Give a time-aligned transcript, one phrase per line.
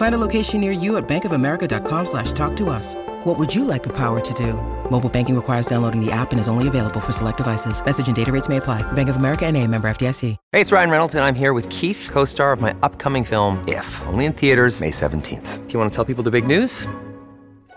[0.00, 2.94] Find a location near you at bankofamerica.com slash talk to us.
[3.24, 4.54] What would you like the power to do?
[4.90, 7.84] Mobile banking requires downloading the app and is only available for select devices.
[7.84, 8.80] Message and data rates may apply.
[8.92, 10.36] Bank of America and a member FDIC.
[10.52, 14.02] Hey, it's Ryan Reynolds, and I'm here with Keith, co-star of my upcoming film, If,
[14.06, 15.66] only in theaters May 17th.
[15.66, 16.86] Do you want to tell people the big news?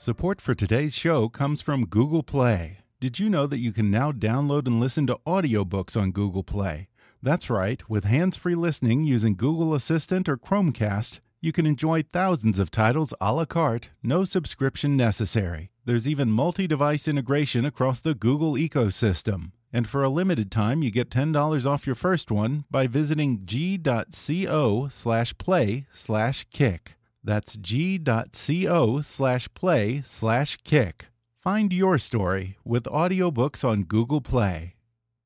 [0.00, 2.78] Support for today's show comes from Google Play.
[3.00, 6.86] Did you know that you can now download and listen to audiobooks on Google Play?
[7.20, 12.60] That's right, with hands free listening using Google Assistant or Chromecast, you can enjoy thousands
[12.60, 15.70] of titles a la carte, no subscription necessary.
[15.84, 19.50] There's even multi device integration across the Google ecosystem.
[19.72, 24.86] And for a limited time, you get $10 off your first one by visiting g.co
[24.88, 26.97] slash play slash kick.
[27.28, 31.08] That's g.co slash play slash kick.
[31.38, 34.76] Find your story with audiobooks on Google Play.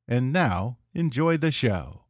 [0.08, 2.00] And now, enjoy the show.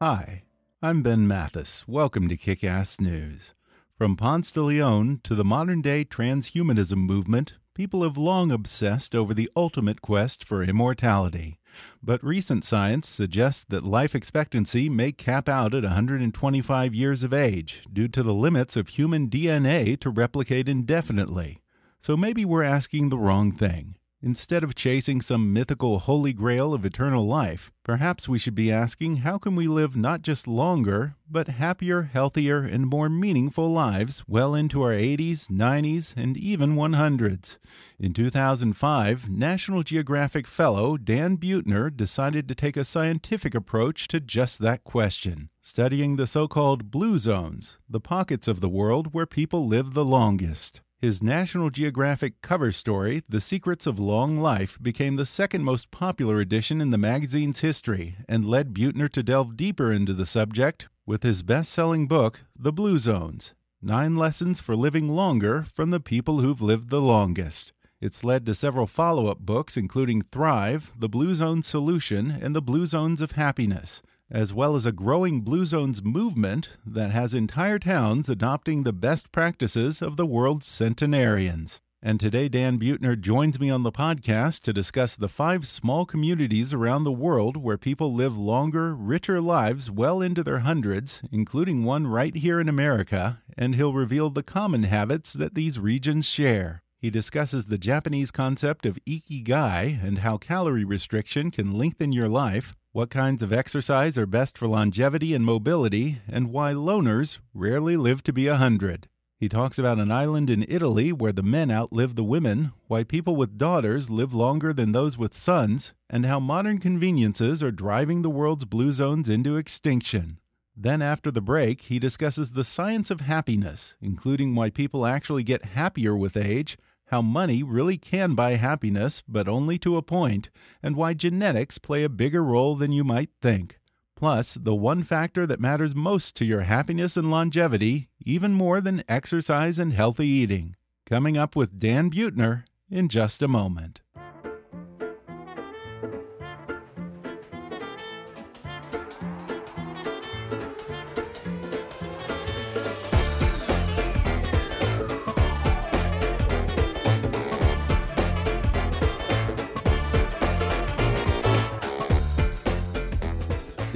[0.00, 0.44] Hi,
[0.80, 1.88] I'm Ben Mathis.
[1.88, 3.54] Welcome to Kick Ass News.
[3.98, 9.34] From Ponce de Leon to the modern day transhumanism movement, people have long obsessed over
[9.34, 11.58] the ultimate quest for immortality.
[12.02, 17.82] But recent science suggests that life expectancy may cap out at 125 years of age
[17.92, 21.60] due to the limits of human DNA to replicate indefinitely.
[22.00, 23.96] So maybe we're asking the wrong thing.
[24.26, 29.18] Instead of chasing some mythical holy grail of eternal life, perhaps we should be asking
[29.18, 34.52] how can we live not just longer, but happier, healthier, and more meaningful lives well
[34.52, 37.58] into our 80s, 90s, and even 100s.
[38.00, 44.58] In 2005, National Geographic fellow Dan Buettner decided to take a scientific approach to just
[44.58, 49.68] that question, studying the so called blue zones, the pockets of the world where people
[49.68, 50.80] live the longest.
[50.98, 56.40] His National Geographic cover story, The Secrets of Long Life, became the second most popular
[56.40, 61.22] edition in the magazine's history and led Buettner to delve deeper into the subject with
[61.22, 66.40] his best selling book, The Blue Zones Nine Lessons for Living Longer from the People
[66.40, 67.74] Who've Lived the Longest.
[68.00, 72.62] It's led to several follow up books, including Thrive, The Blue Zone Solution, and The
[72.62, 74.00] Blue Zones of Happiness
[74.30, 79.30] as well as a growing Blue Zones movement that has entire towns adopting the best
[79.32, 81.80] practices of the world's centenarians.
[82.02, 86.72] And today, Dan Buettner joins me on the podcast to discuss the five small communities
[86.74, 92.06] around the world where people live longer, richer lives well into their hundreds, including one
[92.06, 96.82] right here in America, and he'll reveal the common habits that these regions share.
[96.98, 102.75] He discusses the Japanese concept of ikigai and how calorie restriction can lengthen your life,
[102.96, 108.22] what kinds of exercise are best for longevity and mobility, and why loners rarely live
[108.22, 109.06] to be a hundred.
[109.38, 113.36] He talks about an island in Italy where the men outlive the women, why people
[113.36, 118.30] with daughters live longer than those with sons, and how modern conveniences are driving the
[118.30, 120.38] world's blue zones into extinction.
[120.74, 125.66] Then, after the break, he discusses the science of happiness, including why people actually get
[125.66, 130.50] happier with age how money really can buy happiness, but only to a point,
[130.82, 133.78] and why genetics play a bigger role than you might think.
[134.16, 139.04] Plus, the one factor that matters most to your happiness and longevity, even more than
[139.08, 140.74] exercise and healthy eating.
[141.04, 144.00] Coming up with Dan Buettner in just a moment.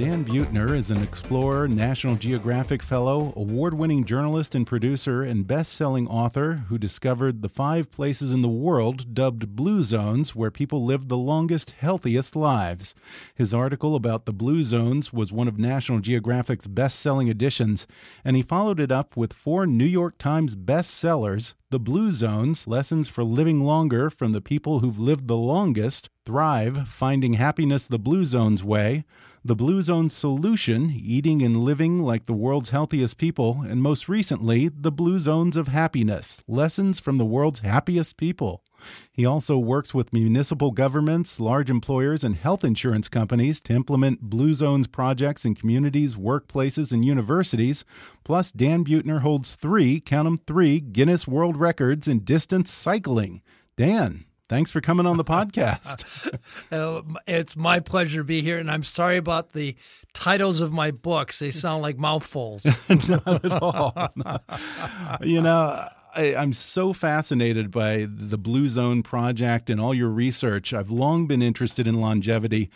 [0.01, 5.73] Dan Buettner is an explorer, National Geographic Fellow, award winning journalist and producer, and best
[5.73, 10.83] selling author who discovered the five places in the world dubbed blue zones where people
[10.83, 12.95] live the longest, healthiest lives.
[13.35, 17.85] His article about the blue zones was one of National Geographic's best selling editions,
[18.25, 23.07] and he followed it up with four New York Times bestsellers The Blue Zones Lessons
[23.07, 28.25] for Living Longer from the People Who've Lived the Longest, Thrive Finding Happiness the Blue
[28.25, 29.05] Zones Way
[29.43, 34.67] the Blue Zone Solution, Eating and Living Like the World's Healthiest People, and most recently,
[34.67, 38.63] The Blue Zones of Happiness Lessons from the World's Happiest People.
[39.11, 44.53] He also works with municipal governments, large employers, and health insurance companies to implement Blue
[44.53, 47.83] Zones projects in communities, workplaces, and universities.
[48.23, 53.41] Plus, Dan Buettner holds three, count them three, Guinness World Records in distance cycling.
[53.75, 56.37] Dan, Thanks for coming on the podcast.
[56.73, 59.77] uh, it's my pleasure to be here, and I'm sorry about the
[60.11, 61.39] titles of my books.
[61.39, 62.65] They sound like mouthfuls.
[63.07, 64.11] Not at all.
[65.21, 65.81] you know,
[66.17, 70.73] I, I'm so fascinated by the Blue Zone project and all your research.
[70.73, 72.69] I've long been interested in longevity.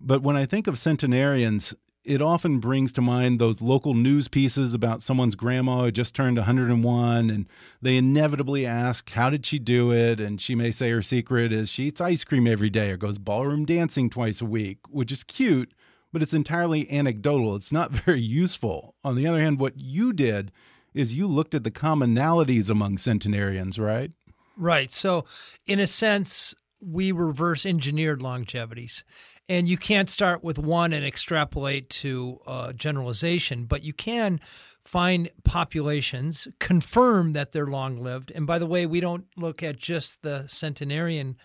[0.00, 4.72] But when I think of centenarians, it often brings to mind those local news pieces
[4.72, 7.46] about someone's grandma who just turned 101 and
[7.82, 10.18] they inevitably ask how did she do it?
[10.18, 13.18] And she may say her secret is she eats ice cream every day or goes
[13.18, 15.74] ballroom dancing twice a week which is cute
[16.12, 17.54] but it's entirely anecdotal.
[17.54, 18.94] It's not very useful.
[19.04, 20.52] On the other hand what you did
[20.94, 24.12] is you looked at the commonalities among centenarians right?
[24.56, 24.90] Right.
[24.90, 25.26] So
[25.66, 29.04] in a sense we reverse engineered longevities
[29.50, 34.38] and you can't start with one and extrapolate to uh, generalization, but you can
[34.84, 38.30] find populations, confirm that they're long lived.
[38.32, 41.36] And by the way, we don't look at just the centenarian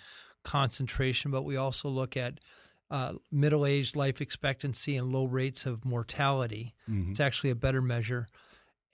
[0.44, 2.40] concentration, but we also look at
[2.92, 6.76] uh, middle aged life expectancy and low rates of mortality.
[6.88, 7.10] Mm-hmm.
[7.10, 8.28] It's actually a better measure.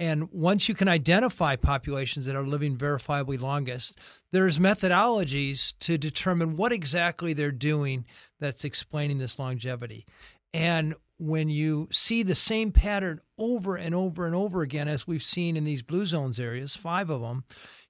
[0.02, 4.00] And once you can identify populations that are living verifiably longest,
[4.32, 8.06] there's methodologies to determine what exactly they're doing
[8.40, 10.08] that's explaining this longevity.
[10.56, 15.22] And when you see the same pattern over and over and over again, as we've
[15.22, 17.44] seen in these blue zones areas, five of them,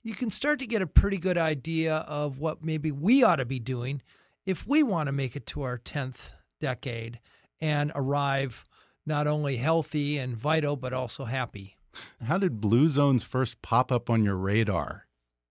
[0.04, 3.46] you can start to get a pretty good idea of what maybe we ought to
[3.46, 4.02] be doing
[4.46, 7.22] if we want to make it to our 10th decade
[7.62, 8.66] and arrive
[9.06, 11.78] not only healthy and vital, but also happy.
[12.26, 15.08] How did blue zones first pop up on your radar?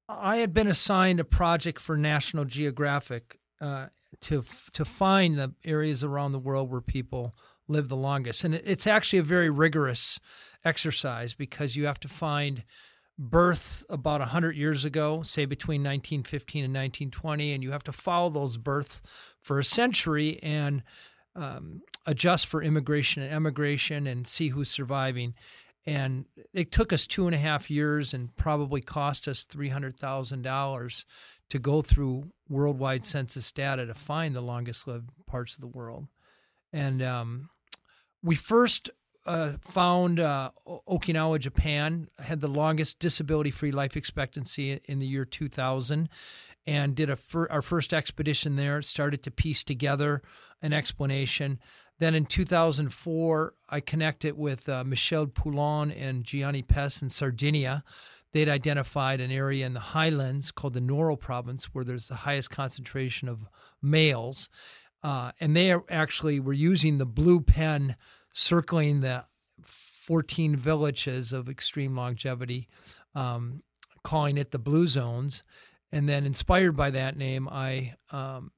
[0.08, 3.86] I had been assigned a project for National Geographic uh,
[4.22, 4.42] to
[4.72, 7.34] to find the areas around the world where people
[7.68, 10.18] live the longest, and it's actually a very rigorous
[10.64, 12.64] exercise because you have to find
[13.18, 18.30] birth about 100 years ago, say between 1915 and 1920, and you have to follow
[18.30, 19.02] those births
[19.42, 20.82] for a century and
[21.36, 25.34] um, adjust for immigration and emigration and see who's surviving.
[25.86, 31.04] And it took us two and a half years and probably cost us $300,000
[31.48, 36.06] to go through worldwide census data to find the longest lived parts of the world.
[36.72, 37.50] And um,
[38.22, 38.90] we first
[39.26, 45.24] uh, found uh, Okinawa, Japan, had the longest disability free life expectancy in the year
[45.24, 46.08] 2000
[46.66, 48.82] and did a fir- our first expedition there.
[48.82, 50.22] Started to piece together
[50.62, 51.58] an explanation.
[52.00, 57.84] Then in 2004, I connected with uh, Michel Poulain and Gianni Pes in Sardinia.
[58.32, 62.48] They'd identified an area in the highlands called the Nuoro province where there's the highest
[62.48, 63.46] concentration of
[63.82, 64.48] males.
[65.02, 67.96] Uh, and they actually were using the blue pen
[68.32, 69.26] circling the
[69.64, 72.66] 14 villages of extreme longevity,
[73.14, 73.62] um,
[74.02, 75.42] calling it the blue zones.
[75.92, 78.52] And then, inspired by that name, I um,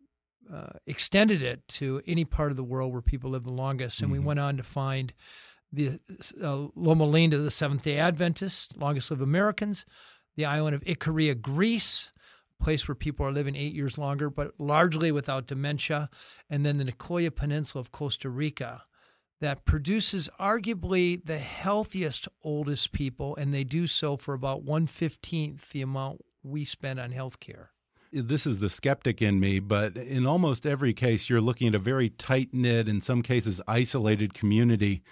[0.53, 4.01] uh, extended it to any part of the world where people live the longest.
[4.01, 4.21] And mm-hmm.
[4.21, 5.15] we went on to find
[5.73, 5.99] the
[6.43, 9.87] uh, Loma Linda, the Seventh day Adventists, longest lived Americans,
[10.37, 12.13] the island of Icaria, Greece,
[12.61, 16.11] a place where people are living eight years longer, but largely without dementia,
[16.51, 18.85] and then the Nicoya Peninsula of Costa Rica.
[19.41, 25.71] That produces arguably the healthiest, oldest people, and they do so for about one fifteenth
[25.71, 27.71] the amount we spend on health care
[28.13, 31.79] this is the skeptic in me, but in almost every case, you're looking at a
[31.79, 35.03] very tight knit, in some cases, isolated community.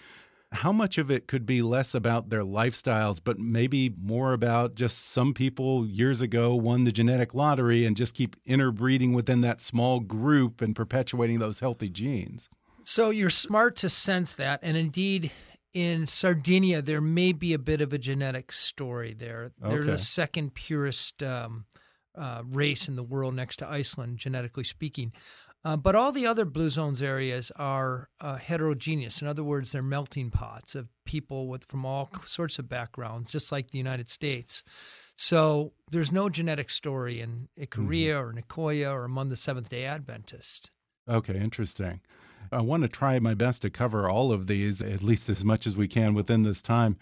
[0.53, 5.09] How much of it could be less about their lifestyles, but maybe more about just
[5.09, 10.01] some people years ago won the genetic lottery and just keep interbreeding within that small
[10.01, 12.51] group and perpetuating those healthy genes?
[12.83, 14.59] So you're smart to sense that.
[14.63, 15.31] And indeed,
[15.73, 19.53] in Sardinia, there may be a bit of a genetic story there.
[19.63, 19.71] Okay.
[19.71, 21.67] They're the second purest um,
[22.15, 25.13] uh, race in the world next to Iceland, genetically speaking.
[25.63, 29.21] Uh, but all the other blue zones areas are uh, heterogeneous.
[29.21, 33.53] In other words, they're melting pots of people with from all sorts of backgrounds, just
[33.53, 34.63] like the United States.
[35.17, 38.29] So there's no genetic story in Ikaria mm-hmm.
[38.29, 40.71] or Nicoya or among the Seventh Day Adventists.
[41.07, 42.01] Okay, interesting.
[42.51, 45.67] I want to try my best to cover all of these, at least as much
[45.67, 46.97] as we can within this time.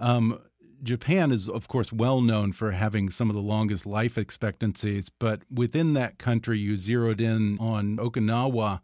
[0.00, 0.40] Um,
[0.82, 5.42] Japan is, of course, well known for having some of the longest life expectancies, but
[5.50, 8.80] within that country, you zeroed in on Okinawa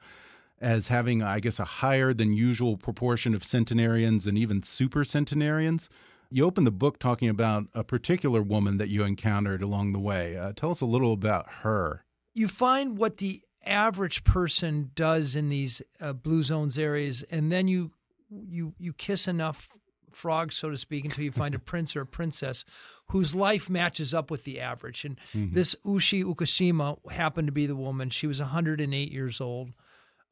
[0.61, 5.91] as having, I guess, a higher than usual proportion of centenarians and even super centenarians.
[6.31, 10.37] You open the book talking about a particular woman that you encountered along the way.
[10.37, 12.05] Uh, tell us a little about her.
[12.35, 17.69] You find what the average person does in these uh, blue zones areas, and then
[17.69, 17.93] you
[18.31, 19.69] you you kiss enough
[20.17, 22.65] frogs, so to speak, until you find a prince or a princess
[23.11, 25.05] whose life matches up with the average.
[25.05, 25.55] And mm-hmm.
[25.55, 28.11] this Ushi Okushima happened to be the woman.
[28.11, 29.71] She was 108 years old.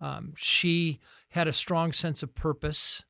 [0.01, 0.99] Um, she
[1.31, 3.05] had a strong sense of purpose.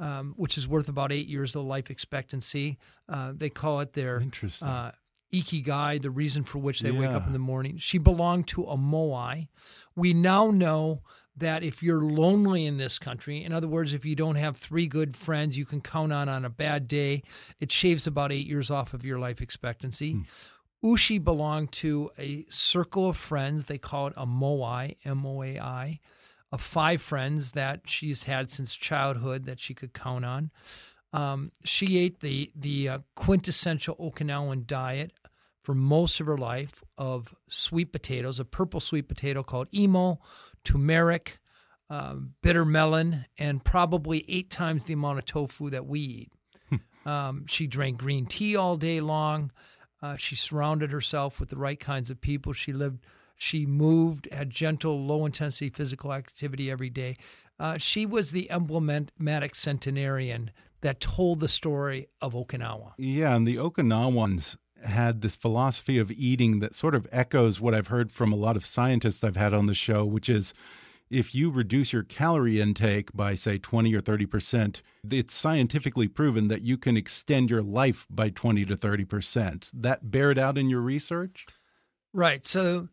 [0.00, 2.78] Um, which is worth about eight years of life expectancy.
[3.08, 4.24] Uh, they call it their
[4.60, 4.90] uh,
[5.34, 6.98] ikigai, the reason for which they yeah.
[6.98, 7.76] wake up in the morning.
[7.78, 9.48] She belonged to a moai.
[9.94, 11.02] We now know
[11.36, 14.86] that if you're lonely in this country, in other words, if you don't have three
[14.86, 17.22] good friends you can count on on a bad day,
[17.58, 20.12] it shaves about eight years off of your life expectancy.
[20.12, 20.22] Hmm.
[20.84, 23.66] Ushi belonged to a circle of friends.
[23.66, 26.00] They call it a moai, M O A I,
[26.52, 30.50] of five friends that she's had since childhood that she could count on.
[31.12, 35.12] Um, she ate the the uh, quintessential Okinawan diet
[35.62, 40.20] for most of her life of sweet potatoes, a purple sweet potato called imo,
[40.64, 41.38] turmeric,
[41.90, 46.32] um, bitter melon, and probably eight times the amount of tofu that we eat.
[47.06, 49.52] Um, she drank green tea all day long.
[50.00, 52.54] Uh, she surrounded herself with the right kinds of people.
[52.54, 53.04] She lived,
[53.36, 57.18] she moved, had gentle, low intensity physical activity every day.
[57.58, 62.92] Uh, she was the emblematic centenarian that told the story of Okinawa.
[62.98, 67.88] Yeah, and the Okinawans had this philosophy of eating that sort of echoes what I've
[67.88, 70.54] heard from a lot of scientists I've had on the show, which is
[71.10, 76.62] if you reduce your calorie intake by, say, 20 or 30%, it's scientifically proven that
[76.62, 79.70] you can extend your life by 20 to 30%.
[79.74, 81.46] That bared out in your research?
[82.12, 82.44] Right.
[82.46, 82.88] So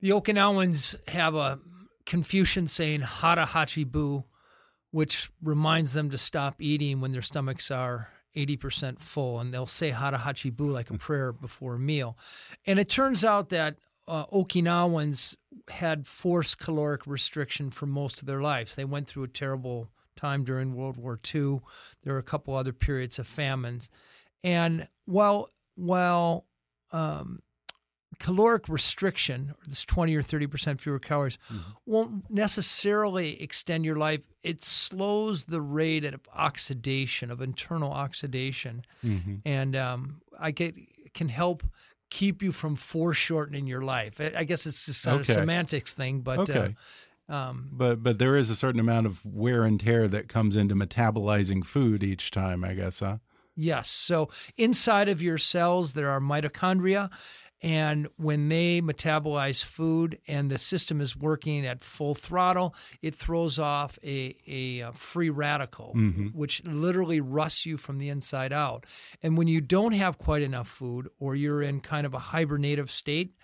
[0.00, 1.58] the Okinawans have a
[2.06, 4.24] Confucian saying, hara hachi bu,
[4.90, 9.90] which reminds them to stop eating when their stomachs are 80% full, and they'll say
[9.90, 12.16] Hara Hachi Bu like a prayer before a meal.
[12.66, 15.34] And it turns out that uh, Okinawans
[15.68, 18.74] had forced caloric restriction for most of their lives.
[18.74, 21.60] They went through a terrible time during World War II.
[22.02, 23.88] There were a couple other periods of famines.
[24.42, 26.46] And while, while
[26.90, 27.40] um,
[28.18, 31.70] caloric restriction, or this 20 or 30% fewer calories, mm-hmm.
[31.86, 34.20] won't necessarily extend your life.
[34.42, 38.84] It slows the rate of oxidation, of internal oxidation.
[39.04, 39.36] Mm-hmm.
[39.44, 40.74] And um, I get
[41.14, 41.64] can help
[42.10, 44.20] keep you from foreshortening your life.
[44.20, 45.32] I guess it's just a okay.
[45.32, 46.38] semantics thing, but.
[46.38, 46.58] Uh, okay.
[46.60, 46.72] Uh,
[47.30, 50.74] um, but but there is a certain amount of wear and tear that comes into
[50.74, 53.18] metabolizing food each time, I guess, huh?
[53.54, 53.90] Yes.
[53.90, 57.10] So inside of your cells, there are mitochondria,
[57.60, 63.58] and when they metabolize food and the system is working at full throttle, it throws
[63.58, 66.26] off a, a, a free radical, mm-hmm.
[66.28, 68.86] which literally rusts you from the inside out.
[69.22, 72.90] And when you don't have quite enough food or you're in kind of a hibernative
[72.90, 73.34] state,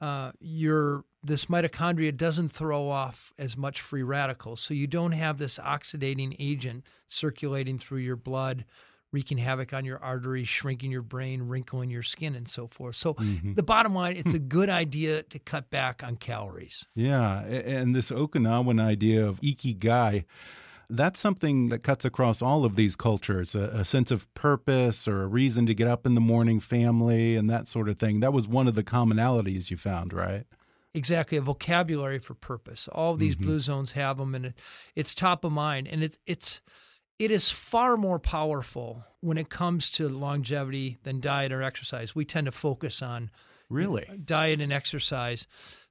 [0.00, 4.60] uh, your this mitochondria doesn't throw off as much free radicals.
[4.60, 8.64] So you don't have this oxidating agent circulating through your blood
[9.12, 12.96] wreaking havoc on your arteries, shrinking your brain, wrinkling your skin, and so forth.
[12.96, 13.54] So, mm-hmm.
[13.54, 16.86] the bottom line, it's a good idea to cut back on calories.
[16.94, 17.42] Yeah.
[17.42, 20.24] And this Okinawan idea of ikigai,
[20.88, 25.22] that's something that cuts across all of these cultures a, a, sense of purpose or
[25.22, 28.20] a reason to get up in the morning, family, and that sort of thing.
[28.20, 30.44] That was one of the commonalities you found, right?
[30.94, 32.88] Exactly, a vocabulary for purpose.
[32.92, 33.46] All these mm -hmm.
[33.46, 34.60] blue zones have them, and it,
[34.94, 35.88] it's top of mind.
[35.88, 36.60] And it, it's
[37.18, 42.14] it is far more powerful when it comes to longevity than diet or exercise.
[42.14, 43.30] We tend to focus on
[43.68, 45.46] really diet and exercise.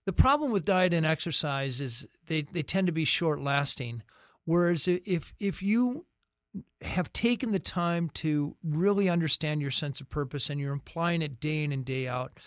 [0.05, 4.03] The problem with diet and exercise is they, they tend to be short lasting.
[4.45, 6.05] Whereas if if you
[6.81, 11.39] have taken the time to really understand your sense of purpose and you're applying it
[11.39, 12.39] day in and day out,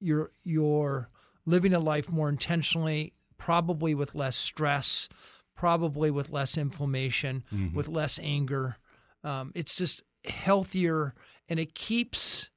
[0.00, 1.10] you're you're
[1.46, 5.08] living a life more intentionally, probably with less stress,
[5.58, 7.76] probably with less inflammation, mm-hmm.
[7.76, 8.78] with less anger.
[9.24, 11.14] Um, it's just healthier
[11.48, 12.50] and it keeps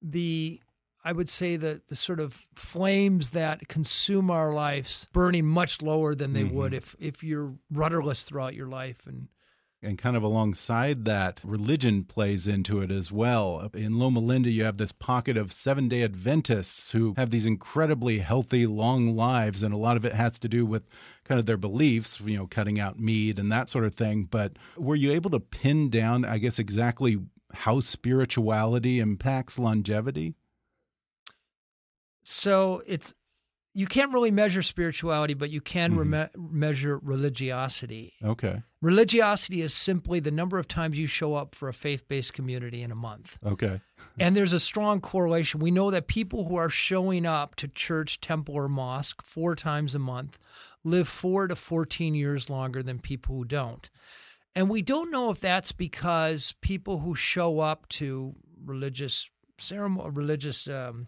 [0.00, 0.60] the
[1.04, 6.14] I would say that the sort of flames that consume our lives burning much lower
[6.14, 6.54] than they mm -hmm.
[6.54, 9.28] would if if you're rudderless throughout your life and
[9.82, 13.70] and kind of alongside that, religion plays into it as well.
[13.74, 18.20] In Loma Linda, you have this pocket of seven day Adventists who have these incredibly
[18.20, 19.62] healthy, long lives.
[19.62, 20.88] And a lot of it has to do with
[21.24, 24.24] kind of their beliefs, you know, cutting out meat and that sort of thing.
[24.24, 27.18] But were you able to pin down, I guess, exactly
[27.52, 30.34] how spirituality impacts longevity?
[32.24, 33.14] So it's
[33.74, 36.52] you can't really measure spirituality, but you can mm -hmm.
[36.52, 38.12] measure religiosity.
[38.22, 38.62] Okay.
[38.82, 42.82] Religiosity is simply the number of times you show up for a faith based community
[42.82, 43.38] in a month.
[43.44, 43.80] Okay.
[44.20, 45.60] and there's a strong correlation.
[45.60, 49.94] We know that people who are showing up to church, temple, or mosque four times
[49.94, 50.38] a month
[50.84, 53.90] live four to 14 years longer than people who don't.
[54.54, 60.68] And we don't know if that's because people who show up to religious ceremony, religious
[60.68, 61.06] um,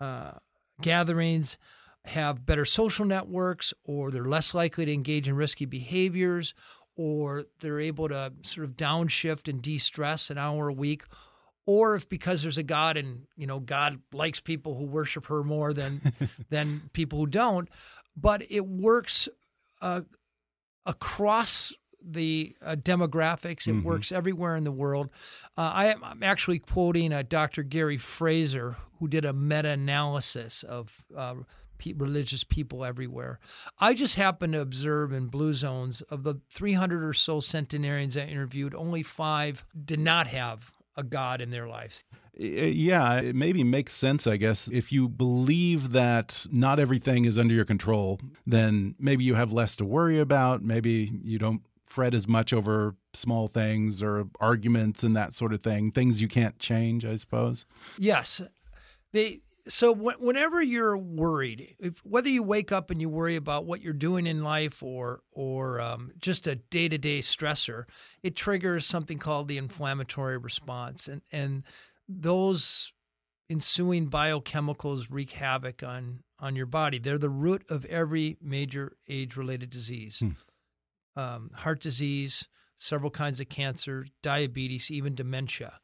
[0.00, 0.32] uh,
[0.80, 1.58] gatherings,
[2.06, 6.54] have better social networks or they're less likely to engage in risky behaviors
[6.96, 11.04] or they're able to sort of downshift and de-stress an hour a week
[11.66, 15.42] or if because there's a god and you know god likes people who worship her
[15.42, 16.00] more than
[16.50, 17.68] than people who don't
[18.16, 19.28] but it works
[19.80, 20.02] uh,
[20.86, 21.72] across
[22.04, 23.66] the uh, demographics.
[23.66, 23.82] It mm-hmm.
[23.82, 25.10] works everywhere in the world.
[25.56, 27.62] Uh, I am actually quoting uh, Dr.
[27.62, 31.34] Gary Fraser, who did a meta analysis of uh,
[31.96, 33.38] religious people everywhere.
[33.78, 38.22] I just happen to observe in blue zones of the 300 or so centenarians I
[38.22, 42.04] interviewed, only five did not have a God in their lives.
[42.40, 44.68] Uh, yeah, it maybe makes sense, I guess.
[44.68, 49.76] If you believe that not everything is under your control, then maybe you have less
[49.76, 50.62] to worry about.
[50.62, 55.62] Maybe you don't fret as much over small things or arguments and that sort of
[55.62, 57.66] thing, things you can't change, I suppose.
[57.98, 58.42] Yes.
[59.12, 63.80] They so whenever you're worried, if, whether you wake up and you worry about what
[63.80, 67.84] you're doing in life or or um, just a day to day stressor,
[68.22, 71.64] it triggers something called the inflammatory response, and and
[72.08, 72.92] those
[73.48, 76.98] ensuing biochemicals wreak havoc on on your body.
[76.98, 80.30] They're the root of every major age related disease, hmm.
[81.20, 85.80] um, heart disease, several kinds of cancer, diabetes, even dementia.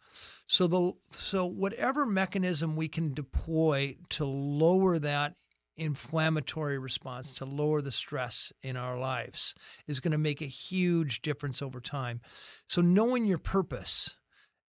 [0.47, 5.37] So the so whatever mechanism we can deploy to lower that
[5.77, 9.55] inflammatory response to lower the stress in our lives
[9.87, 12.21] is going to make a huge difference over time.
[12.69, 14.17] So knowing your purpose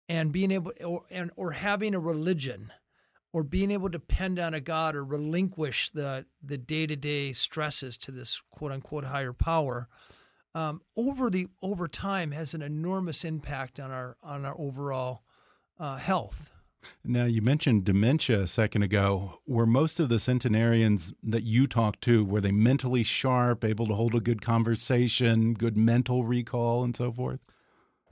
[0.09, 2.73] and being able or and or having a religion
[3.33, 7.33] or being able to depend on a God or relinquish the the day to day
[7.33, 9.89] stresses to this quote unquote higher power
[10.55, 15.23] um, over the over time has an enormous impact on our on our overall
[15.81, 16.51] uh, health.
[17.05, 19.41] Now, you mentioned dementia a second ago.
[19.47, 23.95] Were most of the centenarians that you talked to, were they mentally sharp, able to
[23.95, 27.41] hold a good conversation, good mental recall, and so forth?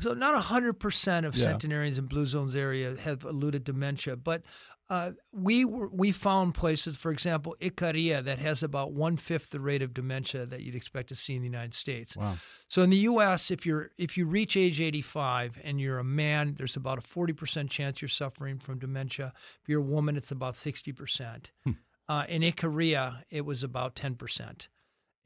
[0.00, 1.44] So, not 100% of yeah.
[1.44, 4.42] centenarians in Blue Zones area have eluded dementia, but
[4.90, 9.60] uh, we were, we found places, for example, Icaria, that has about one fifth the
[9.60, 12.16] rate of dementia that you'd expect to see in the United States.
[12.16, 12.36] Wow.
[12.68, 16.54] So in the U.S., if you're if you reach age 85 and you're a man,
[16.56, 19.34] there's about a 40 percent chance you're suffering from dementia.
[19.62, 21.52] If you're a woman, it's about 60 percent.
[21.64, 21.72] Hmm.
[22.08, 24.68] Uh, in Icaria, it was about 10 percent,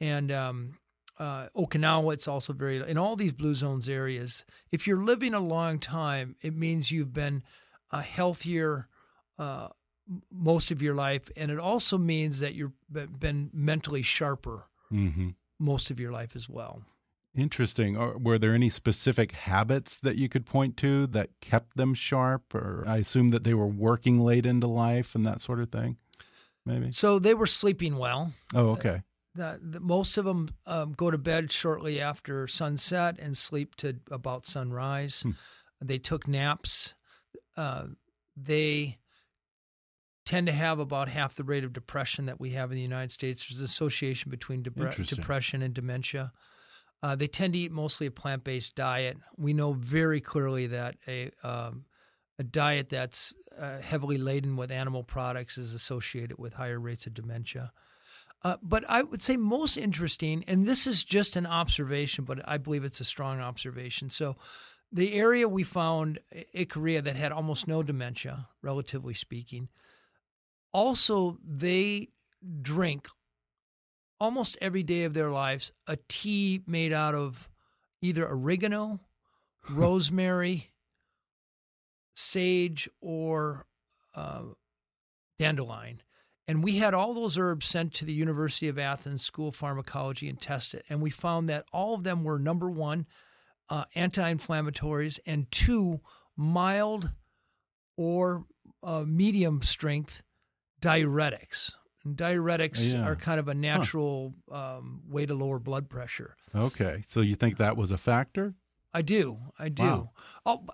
[0.01, 0.79] and um,
[1.21, 4.45] uh, Okinawa, it's also very in all these blue zones areas.
[4.73, 7.45] If you're living a long time, it means you've been
[7.93, 8.89] a healthier
[9.43, 9.69] uh,
[10.31, 15.31] most of your life, and it also means that you've been mentally sharper mm-hmm.
[15.59, 16.83] most of your life as well.
[17.35, 17.97] Interesting.
[17.97, 22.55] Or were there any specific habits that you could point to that kept them sharp?
[22.55, 25.97] Or I assume that they were working late into life and that sort of thing.
[26.67, 26.93] Maybe.
[26.93, 28.33] So they were sleeping well.
[28.55, 29.03] Oh, okay.
[29.35, 33.97] The, the, most of them um, go to bed shortly after sunset and sleep to
[34.11, 35.23] about sunrise.
[35.23, 35.31] Hmm.
[35.81, 36.95] They took naps.
[37.57, 37.87] Uh,
[38.37, 38.99] they
[40.25, 43.11] tend to have about half the rate of depression that we have in the United
[43.11, 43.47] States.
[43.49, 46.33] There's an association between depression and dementia.
[47.03, 49.17] Uh, they tend to eat mostly a plant based diet.
[49.37, 51.85] We know very clearly that a um,
[52.39, 57.15] a diet that's uh, heavily laden with animal products is associated with higher rates of
[57.15, 57.73] dementia.
[58.45, 62.59] Uh, but I would say most interesting, and this is just an observation, but I
[62.59, 64.11] believe it's a strong observation.
[64.11, 64.37] So,
[64.91, 66.19] the area we found
[66.55, 69.69] Icaria that had almost no dementia, relatively speaking,
[70.73, 72.09] also, they
[72.63, 73.09] drink
[74.21, 77.49] almost every day of their lives a tea made out of
[78.01, 79.01] either oregano,
[79.71, 80.71] rosemary,
[82.15, 83.67] sage, or
[84.15, 84.43] uh,
[85.39, 86.03] dandelion.
[86.49, 90.29] And we had all those herbs sent to the University of Athens School of Pharmacology
[90.29, 90.83] and tested.
[90.89, 93.07] And we found that all of them were number one,
[93.69, 96.01] uh, anti inflammatories, and two,
[96.37, 97.11] mild
[97.97, 98.45] or
[98.83, 100.23] uh, medium strength
[100.83, 101.73] diuretics.
[102.05, 103.07] And diuretics Yeah.
[103.07, 106.37] are kind of a natural um, way to lower blood pressure.
[106.55, 107.01] Okay.
[107.05, 108.55] So you think that was a factor?
[108.93, 109.39] I do.
[109.59, 109.83] I do.
[109.85, 110.11] Wow.
[110.45, 110.65] Oh,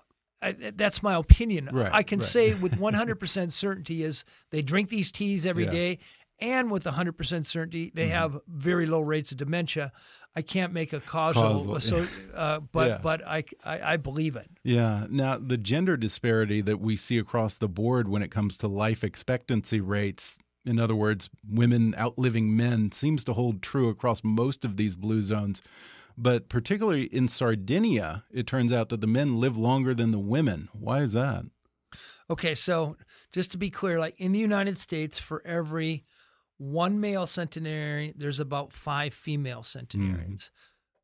[0.41, 1.69] I, that's my opinion.
[1.71, 2.27] Right, I can right.
[2.27, 5.71] say with 100% certainty is they drink these teas every Yeah.
[5.71, 5.99] day,
[6.41, 9.91] and with 100% certainty they have very low rates of dementia.
[10.35, 12.99] I can't make a causal, Causal, so, uh, but Yeah.
[13.01, 14.49] but I, I I believe it.
[14.63, 15.07] Yeah.
[15.09, 19.03] Now, the gender disparity that we see across the board when it comes to life
[19.03, 24.77] expectancy rates, in other words, women outliving men, seems to hold true across most of
[24.77, 25.61] these blue zones.
[26.17, 30.69] But particularly in Sardinia, it turns out that the men live longer than the women.
[30.73, 31.45] Why is that?
[32.29, 32.95] Okay, so
[33.31, 36.03] just to be clear, like in the United States, for every
[36.59, 40.51] one male centenarian, there's about five female centenarians.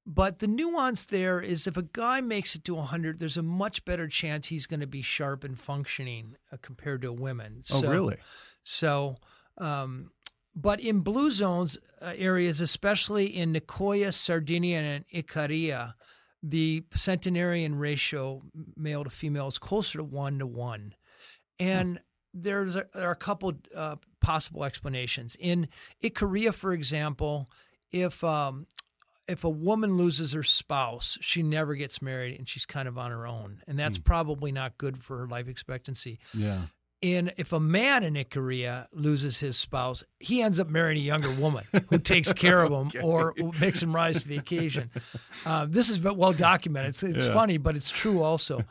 [0.06, 3.84] But the nuance there is if a guy makes it to 100, there's a much
[3.86, 7.64] better chance he's going to be sharp and functioning uh, compared to women.
[7.72, 8.18] Oh, So- really?
[8.62, 9.16] So,
[9.58, 10.12] um,
[10.56, 15.96] but in blue zones uh, areas, especially in Nicoya, Sardinia, and Icaria,
[16.44, 18.42] the centenarian ratio,
[18.78, 20.94] male to female, is closer to one to one.
[21.60, 22.00] And
[22.36, 25.36] there's a, there are a couple uh, possible explanations.
[25.40, 25.68] In
[26.14, 27.50] Korea, for example,
[27.92, 28.68] if um,
[29.28, 33.10] if a woman loses her spouse, she never gets married and she's kind of on
[33.12, 36.60] her own, and that's probably not good for her life expectancy Yeah.
[37.02, 41.32] in if a man in Korea loses his spouse, he ends up marrying a younger
[41.32, 44.92] woman who takes care of him or makes him rise to the occasion.
[45.46, 46.90] Uh, this is well documented.
[46.90, 47.34] It's, it's Yeah.
[47.34, 48.64] funny, but it's true also.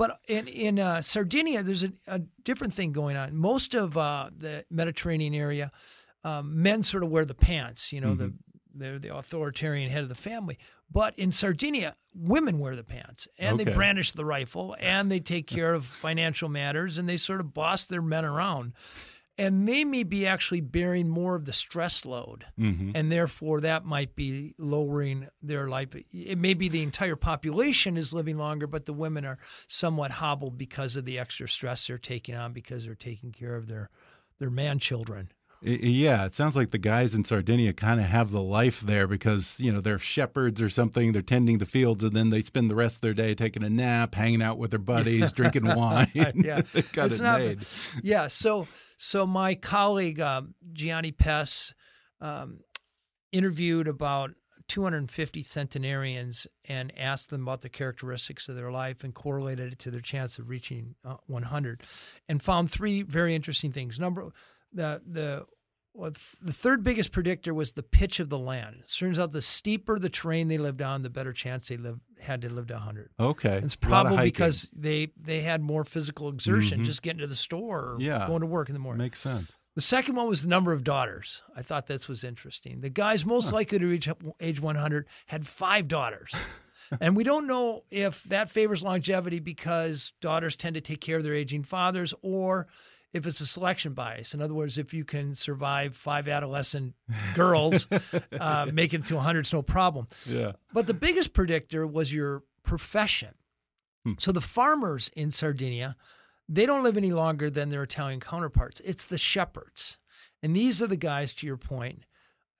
[0.00, 3.36] But in in uh, Sardinia, there's a, a different thing going on.
[3.36, 5.70] Most of uh, the Mediterranean area,
[6.24, 7.92] um, men sort of wear the pants.
[7.92, 8.32] You know, the
[8.74, 10.56] they're the authoritarian head of the family.
[10.90, 15.46] But in Sardinia, women wear the pants and they brandish the rifle and they take
[15.46, 18.72] care of financial matters and they sort of boss their men around.
[19.40, 22.44] And they may be actually bearing more of the stress load.
[22.58, 22.90] Mm-hmm.
[22.94, 25.96] And therefore, that might be lowering their life.
[26.12, 30.58] It may be the entire population is living longer, but the women are somewhat hobbled
[30.58, 33.88] because of the extra stress they're taking on because they're taking care of their,
[34.38, 35.30] their man children.
[35.62, 39.60] Yeah, it sounds like the guys in Sardinia kind of have the life there because,
[39.60, 41.12] you know, they're shepherds or something.
[41.12, 43.68] They're tending the fields and then they spend the rest of their day taking a
[43.68, 46.08] nap, hanging out with their buddies, drinking wine.
[46.14, 46.30] yeah,
[46.72, 47.58] They've got It's it not- made.
[48.02, 51.74] Yeah, so so my colleague um, Gianni Pes
[52.22, 52.60] um,
[53.30, 54.30] interviewed about
[54.68, 59.90] 250 centenarians and asked them about the characteristics of their life and correlated it to
[59.90, 61.82] their chance of reaching uh, 100,
[62.28, 63.98] and found three very interesting things.
[63.98, 64.30] Number
[64.72, 65.46] the the
[65.92, 68.76] well, the third biggest predictor was the pitch of the land.
[68.84, 72.00] It turns out the steeper the terrain they lived on, the better chance they lived
[72.20, 73.10] had to live to 100.
[73.18, 73.60] Okay.
[73.64, 76.84] It's A lot of probably because they they had more physical exertion Mhm.
[76.86, 78.26] just getting to the store or Yeah.
[78.28, 78.98] going to work in the morning.
[79.04, 79.56] Makes sense.
[79.76, 81.42] the second one was the number of daughters.
[81.56, 82.80] I thought this was interesting.
[82.82, 84.08] The guys most likely to reach
[84.40, 86.32] age 100 had five daughters.
[87.00, 91.24] and we don't know if that favors longevity because daughters tend to take care of
[91.24, 92.66] their aging fathers or
[93.12, 94.34] if it's a selection bias.
[94.34, 96.94] In other words, if you can survive five adolescent
[97.34, 97.88] girls,
[98.38, 100.08] uh, make it to 100 it's no problem.
[100.26, 100.52] Yeah.
[100.72, 103.34] But the biggest predictor was your profession.
[104.04, 104.12] Hmm.
[104.18, 105.96] So the farmers in Sardinia,
[106.48, 108.80] they don't live any longer than their Italian counterparts.
[108.84, 109.98] It's the shepherds.
[110.42, 112.04] And these are the guys, to your point,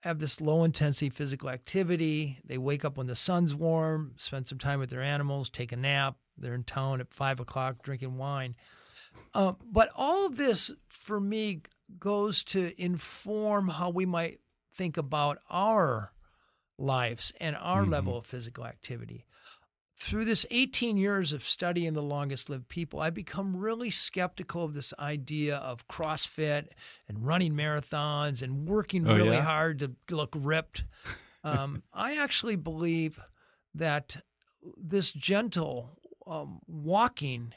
[0.03, 2.39] have this low intensity physical activity.
[2.43, 5.75] They wake up when the sun's warm, spend some time with their animals, take a
[5.75, 6.15] nap.
[6.37, 8.55] They're in town at five o'clock drinking wine.
[9.33, 11.61] Uh, but all of this, for me,
[11.99, 14.39] goes to inform how we might
[14.73, 16.13] think about our
[16.77, 19.25] lives and our level of physical activity.
[19.97, 24.73] Through this 18 years of studying the longest lived people, I've become really skeptical of
[24.73, 26.69] this idea of CrossFit
[27.07, 29.43] and running marathons and working Oh, really yeah?
[29.43, 30.83] hard to look ripped.
[31.43, 33.19] Um, I actually believe
[33.73, 34.17] that
[34.77, 35.89] this gentle
[36.27, 37.55] um, walking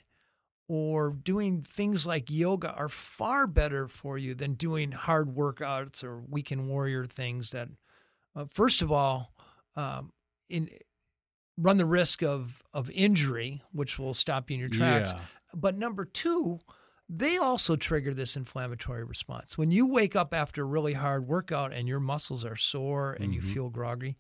[0.68, 6.20] or doing things like yoga are far better for you than doing hard workouts or
[6.20, 7.68] weekend warrior things that,
[8.34, 9.32] uh, first of all,
[9.76, 10.12] um,
[10.48, 10.70] in
[11.56, 15.10] run the risk of of injury, which will stop you in your tracks.
[15.10, 15.20] Yeah.
[15.54, 16.58] But number two,
[17.08, 19.58] they also trigger this inflammatory response.
[19.58, 23.34] When you wake up after a really hard workout and your muscles are sore and
[23.34, 24.16] you feel groggy,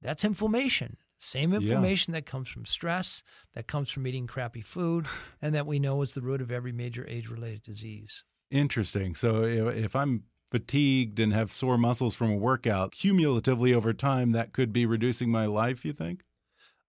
[0.00, 0.96] that's inflammation.
[1.22, 1.60] Same Yeah.
[1.60, 3.22] inflammation that comes from stress,
[3.54, 5.06] that comes from eating crappy food,
[5.42, 8.24] and that we know is the root of every major age related disease.
[8.50, 9.14] Interesting.
[9.14, 14.52] So if I'm fatigued and have sore muscles from a workout, cumulatively over time, that
[14.52, 16.24] could be reducing my life, you think?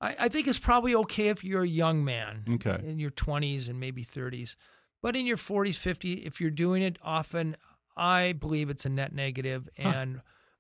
[0.02, 2.82] I, I think it's probably okay if you're a young man okay.
[2.84, 4.56] in your 20s and maybe 30s.
[5.02, 7.56] But in your 40s, 50s, if you're doing it often,
[7.96, 9.70] I believe it's a net negative.
[9.80, 9.92] Huh.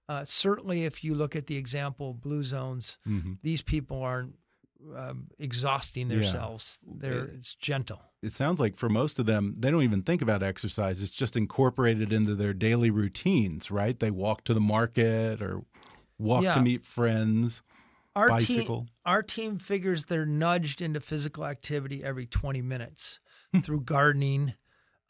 [0.10, 3.38] Uh, certainly, if you look at the example blue zones, mm -hmm.
[3.42, 4.36] these people aren't
[4.96, 6.80] um, exhausting themselves.
[6.86, 6.94] Yeah.
[6.98, 8.02] They're it's gentle.
[8.22, 11.02] It sounds like for most of them, they don't even think about exercise.
[11.02, 14.00] It's just incorporated into their daily routines, right?
[14.00, 15.63] They walk to the market or
[16.18, 16.56] walk yeah.
[16.56, 17.62] to meet friends.
[18.16, 18.82] Our bicycle.
[18.82, 23.20] team, our team figures they're nudged into physical activity every 20 minutes
[23.63, 24.54] through gardening,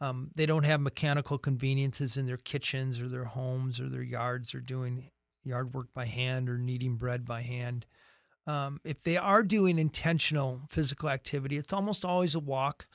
[0.03, 4.53] um, they don't have mechanical conveniences in their kitchens or their homes or their yards
[4.53, 5.09] or doing
[5.45, 7.85] yard work by hand or kneading bread by hand.
[8.45, 12.85] Um, if they are doing intentional physical activity, it's almost always a walk.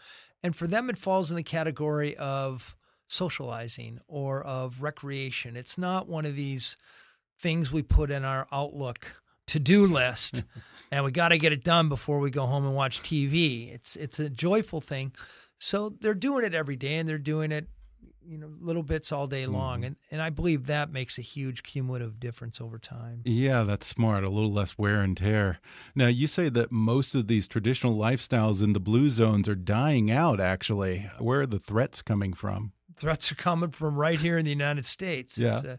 [0.42, 5.56] And for them, it falls in the category of socializing or of recreation.
[5.56, 6.76] It's not one of these
[7.38, 10.42] things we put in our Outlook to do list
[10.92, 13.72] and we got to get it done before we go home and watch TV.
[13.72, 15.12] It's, it's a joyful thing.
[15.58, 17.68] So they're doing it every day and they're doing it,
[18.24, 19.82] you know, little bits all day long.
[19.82, 19.86] Mm.
[19.86, 23.22] And, and I believe that makes a huge cumulative difference over time.
[23.24, 24.24] Yeah, that's smart.
[24.24, 25.58] A little less wear and tear.
[25.94, 30.10] Now, you say that most of these traditional lifestyles in the blue zones are dying
[30.10, 31.10] out, actually.
[31.18, 32.72] Where are the threats coming from?
[32.96, 35.38] Threats are coming from right here in the United States.
[35.38, 35.56] Yeah.
[35.56, 35.76] Uh,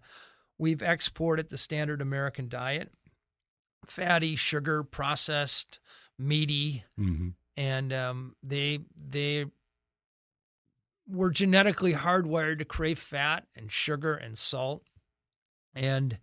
[0.57, 2.91] we've exported the standard American diet
[3.87, 5.79] fatty, sugar, processed,
[6.17, 6.83] meaty.
[6.97, 7.33] Mm -hmm.
[7.57, 9.45] And um, they they
[11.09, 14.83] were genetically hardwired to crave fat and sugar and salt.
[15.73, 16.19] And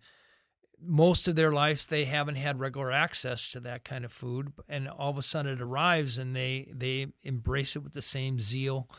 [0.79, 4.53] most of their lives they haven't had regular access to that kind of food.
[4.69, 8.39] And all of a sudden it arrives and they they embrace it with the same
[8.39, 8.89] zeal.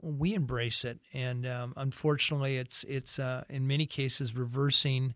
[0.00, 1.00] We embrace it.
[1.12, 5.14] And um, unfortunately it's it's uh, in many cases reversing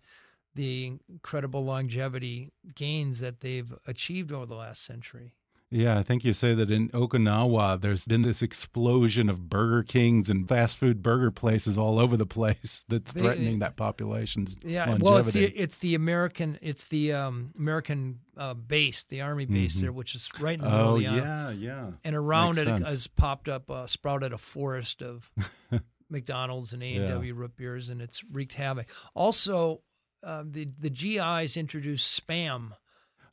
[0.54, 5.32] the incredible longevity gains that they've achieved over the last century
[5.72, 10.28] yeah, I think you say that in Okinawa, there's been this explosion of Burger Kings
[10.28, 14.84] and fast food burger places all over the place that's threatening that population's yeah.
[14.84, 15.04] Longevity.
[15.04, 19.74] Well, it's the it's the American it's the um, American uh, base, the army base
[19.74, 19.80] mm -hmm.
[19.80, 21.24] there, which is right in the middle oh, of the island.
[21.24, 21.92] yeah, yeah.
[22.04, 22.90] And around Makes it sense.
[22.90, 25.32] has popped up, uh, sprouted a forest of
[26.10, 28.86] McDonald's and A and W root beers, and it's wreaked havoc.
[29.14, 29.82] Also,
[30.22, 32.72] uh, the the GIs introduced spam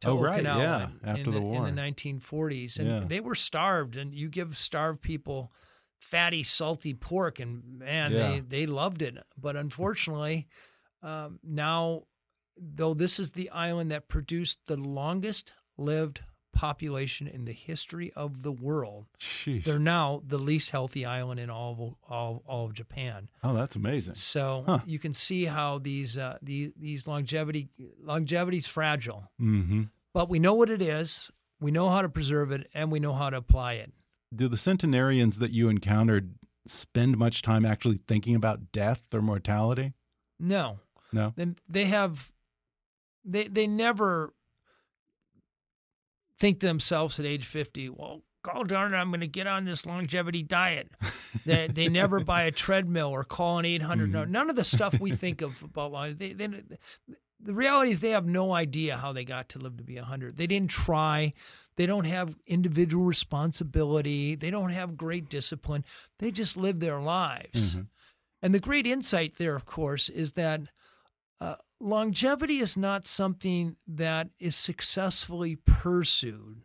[0.01, 3.03] to oh, Okinawa right, yeah, after in the, the, war in the 1940s, and yeah.
[3.05, 3.95] they were starved.
[3.95, 5.51] And you give starved people
[5.99, 8.17] fatty, salty pork, and man, yeah.
[8.17, 9.17] they they loved it.
[9.38, 10.47] But unfortunately,
[11.03, 12.03] um, now
[12.57, 16.21] though this is the island that produced the longest lived
[16.59, 19.05] population in the history of the world.
[19.17, 19.63] Sheesh.
[19.63, 23.29] They're now the least healthy island in all of, all, all of Japan.
[23.41, 24.15] Oh, that's amazing.
[24.15, 24.79] So huh.
[24.85, 27.69] you can see how these uh, these these longevity
[28.03, 29.31] longevity's fragile.
[29.41, 29.83] Mm-hmm.
[30.13, 31.31] But we know what it is.
[31.61, 33.93] We know how to preserve it, and we know how to apply it.
[34.35, 36.35] Do the centenarians that you encountered
[36.67, 39.93] spend much time actually thinking about death or mortality?
[40.41, 40.79] No.
[41.13, 41.33] No.
[41.37, 42.33] They, they have.
[43.23, 44.33] They they never
[46.39, 49.65] think to themselves at age 50, well, God darn it, I'm going to get on
[49.65, 50.89] this longevity diet.
[51.45, 54.06] they, they never buy a treadmill or call an 800.
[54.06, 54.12] Mm-hmm.
[54.13, 56.15] No, none of the stuff we think of about long.
[56.15, 59.84] They, they, the reality is they have no idea how they got to live to
[59.84, 60.38] be 100.
[60.38, 61.34] They didn't try.
[61.75, 64.36] They don't have individual responsibility.
[64.36, 65.84] They don't have great discipline.
[66.19, 67.75] They just live their lives.
[67.75, 67.84] Mm-hmm.
[68.41, 70.62] And the great insight there, of course, is that
[71.41, 76.61] uh, longevity is not something that is successfully pursued.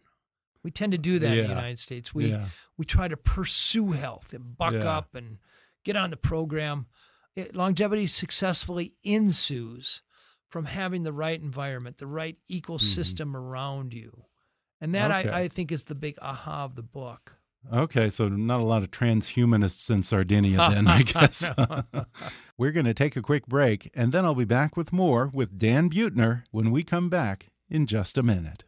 [0.62, 1.42] We tend to do that yeah.
[1.42, 2.14] in the United States.
[2.14, 2.46] We yeah.
[2.76, 4.96] we try to pursue health and buck yeah.
[4.96, 5.38] up and
[5.84, 6.86] get on the program.
[7.36, 10.02] It, longevity successfully ensues
[10.48, 13.36] from having the right environment, the right ecosystem mm-hmm.
[13.36, 14.24] around you.
[14.80, 15.28] And that okay.
[15.28, 17.36] I, I think is the big aha of the book.
[17.72, 21.50] Okay, so not a lot of transhumanists in Sardinia then, I guess.
[22.58, 25.58] We're going to take a quick break, and then I'll be back with more with
[25.58, 28.64] Dan Buettner when we come back in just a minute.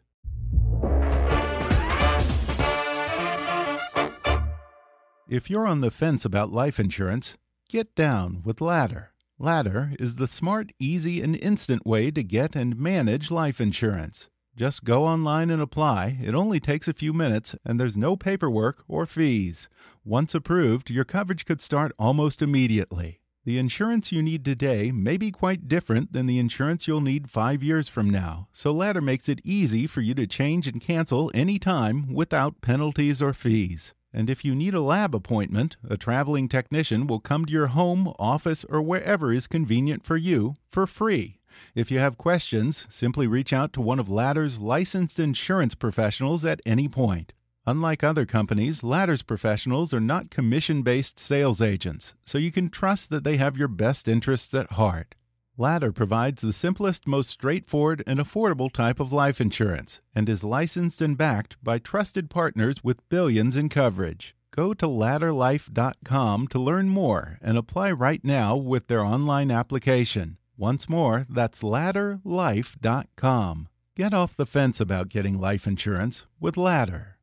[5.28, 7.36] If you're on the fence about life insurance,
[7.68, 9.10] get down with Ladder.
[9.38, 14.28] Ladder is the smart, easy, and instant way to get and manage life insurance.
[14.56, 16.16] Just go online and apply.
[16.22, 19.68] It only takes a few minutes, and there's no paperwork or fees.
[20.02, 23.20] Once approved, your coverage could start almost immediately.
[23.44, 27.62] The insurance you need today may be quite different than the insurance you'll need five
[27.62, 31.58] years from now, so Ladder makes it easy for you to change and cancel any
[31.58, 33.92] time without penalties or fees.
[34.10, 38.14] And if you need a lab appointment, a traveling technician will come to your home,
[38.18, 41.35] office, or wherever is convenient for you for free.
[41.74, 46.60] If you have questions, simply reach out to one of Ladder's licensed insurance professionals at
[46.64, 47.32] any point.
[47.66, 53.10] Unlike other companies, Ladder's professionals are not commission based sales agents, so you can trust
[53.10, 55.16] that they have your best interests at heart.
[55.58, 61.00] Ladder provides the simplest, most straightforward, and affordable type of life insurance and is licensed
[61.00, 64.36] and backed by trusted partners with billions in coverage.
[64.50, 70.36] Go to ladderlife.com to learn more and apply right now with their online application.
[70.58, 73.68] Once more, that's ladderlife.com.
[73.94, 77.18] Get off the fence about getting life insurance with Ladder.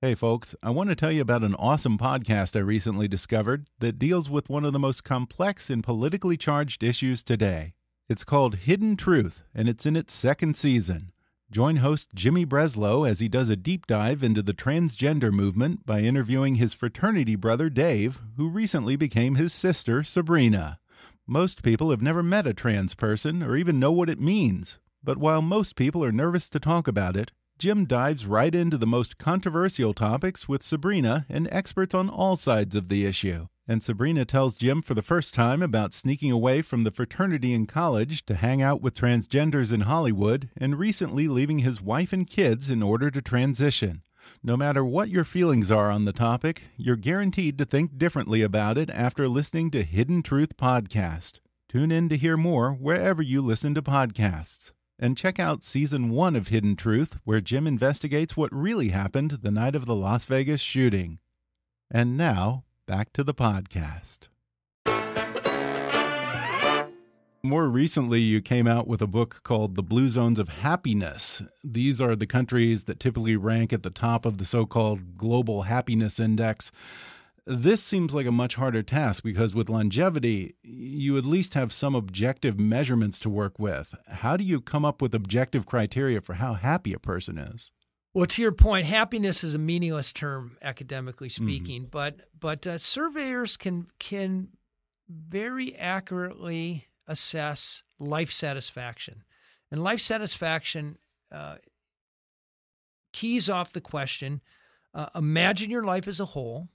[0.00, 3.98] Hey, folks, I want to tell you about an awesome podcast I recently discovered that
[3.98, 7.74] deals with one of the most complex and politically charged issues today.
[8.08, 11.12] It's called Hidden Truth, and it's in its second season.
[11.50, 16.00] Join host Jimmy Breslow as he does a deep dive into the transgender movement by
[16.00, 20.78] interviewing his fraternity brother Dave, who recently became his sister Sabrina.
[21.32, 24.80] Most people have never met a trans person or even know what it means.
[25.00, 28.84] But while most people are nervous to talk about it, Jim dives right into the
[28.84, 33.46] most controversial topics with Sabrina and experts on all sides of the issue.
[33.68, 37.66] And Sabrina tells Jim for the first time about sneaking away from the fraternity in
[37.66, 42.70] college to hang out with transgenders in Hollywood and recently leaving his wife and kids
[42.70, 44.02] in order to transition.
[44.42, 48.78] No matter what your feelings are on the topic, you're guaranteed to think differently about
[48.78, 51.40] it after listening to Hidden Truth Podcast.
[51.68, 54.72] Tune in to hear more wherever you listen to podcasts.
[54.98, 59.50] And check out season one of Hidden Truth, where Jim investigates what really happened the
[59.50, 61.18] night of the Las Vegas shooting.
[61.90, 64.29] And now, back to the podcast.
[67.42, 71.42] More recently, you came out with a book called The Blue Zones of Happiness.
[71.64, 75.62] These are the countries that typically rank at the top of the so called Global
[75.62, 76.70] Happiness Index.
[77.46, 81.94] This seems like a much harder task because with longevity, you at least have some
[81.94, 83.94] objective measurements to work with.
[84.08, 87.72] How do you come up with objective criteria for how happy a person is?
[88.12, 91.46] Well, to your point, happiness is a meaningless term academically mm-hmm.
[91.46, 91.90] speaking, mm -hmm.
[91.90, 94.48] but but uh, surveyors can can
[95.08, 99.24] very accurately assess life satisfaction,
[99.70, 100.96] and life satisfaction
[101.30, 101.56] uh,
[103.12, 104.40] keys off the question:
[104.94, 106.68] uh, Imagine your life as a whole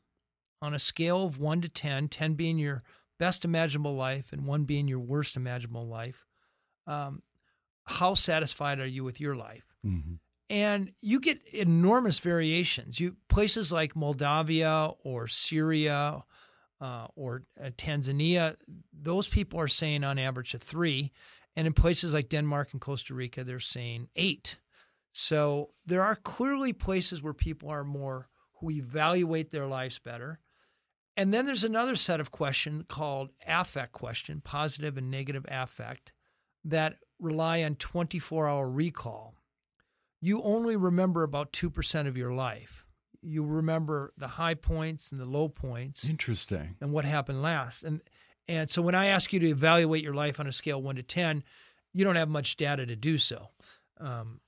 [0.62, 2.84] on a scale of one to 10, 10 being your
[3.18, 6.26] best imaginable life and one being your worst imaginable life,
[6.88, 7.22] um,
[7.86, 9.76] how satisfied are you with your life?
[9.86, 10.16] Mm-hmm.
[10.50, 13.00] And you get enormous variations.
[13.00, 16.24] You places like Moldavia or Syria
[16.86, 18.56] uh, or uh, Tanzania,
[18.94, 21.12] those people are saying on average a three,
[21.56, 24.60] and in places like Denmark and Costa Rica, they're saying eight.
[25.12, 30.40] So there are clearly places where people are more who evaluate their lives better.
[31.18, 36.12] And then there's another set of questions called affect question, positive and negative affect,
[36.66, 39.34] that rely on 24 hour recall.
[40.22, 42.85] You only remember about 2% of your life.
[43.26, 46.08] You remember the high points and the low points.
[46.08, 46.76] Interesting.
[46.80, 47.84] And what happened last.
[47.84, 48.02] And
[48.48, 51.04] and so when I ask you to evaluate your life on a scale 1 to
[51.04, 51.44] 10,
[51.94, 53.50] you don't have much data to do so.
[54.00, 54.40] Um,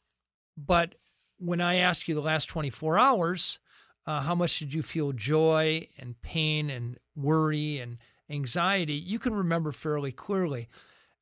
[0.55, 0.95] but
[1.39, 3.57] when I ask you the last 24 hours,
[4.05, 7.97] uh, how much did you feel joy and pain and worry and
[8.29, 10.67] anxiety, you can remember fairly clearly.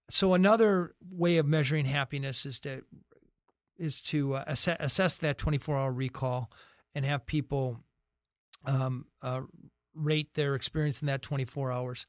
[0.10, 2.84] So another way of measuring happiness is to
[3.78, 6.50] is to uh, assess, assess, that 24 hour recall
[6.96, 7.78] and have people
[8.66, 9.42] um, uh,
[9.94, 12.08] rate their experience in that 24 hours.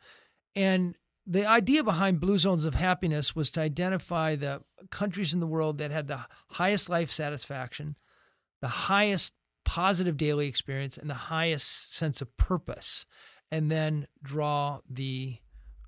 [0.54, 0.96] And
[1.26, 5.78] the idea behind Blue Zones of Happiness was to identify the countries in the world
[5.78, 6.20] that had the
[6.52, 7.96] highest life satisfaction,
[8.62, 9.32] the highest
[9.64, 13.04] positive daily experience and the highest sense of purpose,
[13.50, 15.38] and then draw the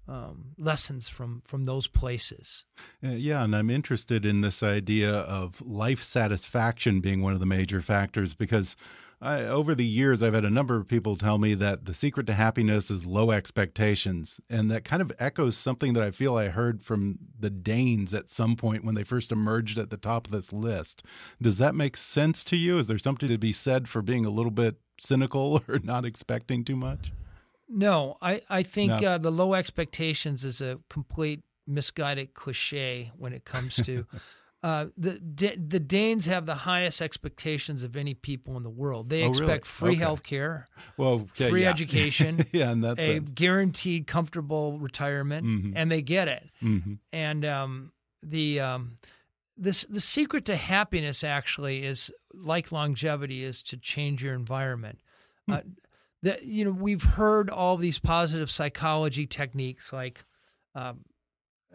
[0.08, 2.64] um, lessons from from those places.
[3.04, 7.46] Uh, yeah, and I'm interested in this idea of life satisfaction being one of the
[7.46, 8.74] major factors because
[9.20, 12.26] I, over the years, I've had a number of people tell me that the secret
[12.28, 14.40] to happiness is low expectations.
[14.48, 18.28] And that kind of echoes something that I feel I heard from the Danes at
[18.28, 21.02] some point when they first emerged at the top of this list.
[21.42, 22.78] Does that make sense to you?
[22.78, 26.64] Is there something to be said for being a little bit cynical or not expecting
[26.64, 27.12] too much?
[27.68, 29.08] No, I, I think no.
[29.08, 34.06] uh, the low expectations is a complete misguided cliche when it comes to
[34.60, 35.20] Uh, the
[35.56, 39.08] the Danes have the highest expectations of any people in the world.
[39.08, 39.62] They oh, expect really?
[39.62, 39.98] free okay.
[39.98, 40.66] health care,
[40.96, 41.70] well, okay, free yeah.
[41.70, 45.76] education, yeah, and that's a guaranteed comfortable retirement, mm-hmm.
[45.76, 46.50] and they get it.
[46.60, 46.94] Mm-hmm.
[47.12, 48.96] And um, the um,
[49.56, 54.98] this the secret to happiness actually is like longevity is to change your environment.
[55.46, 55.52] Hmm.
[55.52, 55.60] Uh,
[56.22, 60.24] that you know we've heard all these positive psychology techniques like
[60.74, 61.04] um,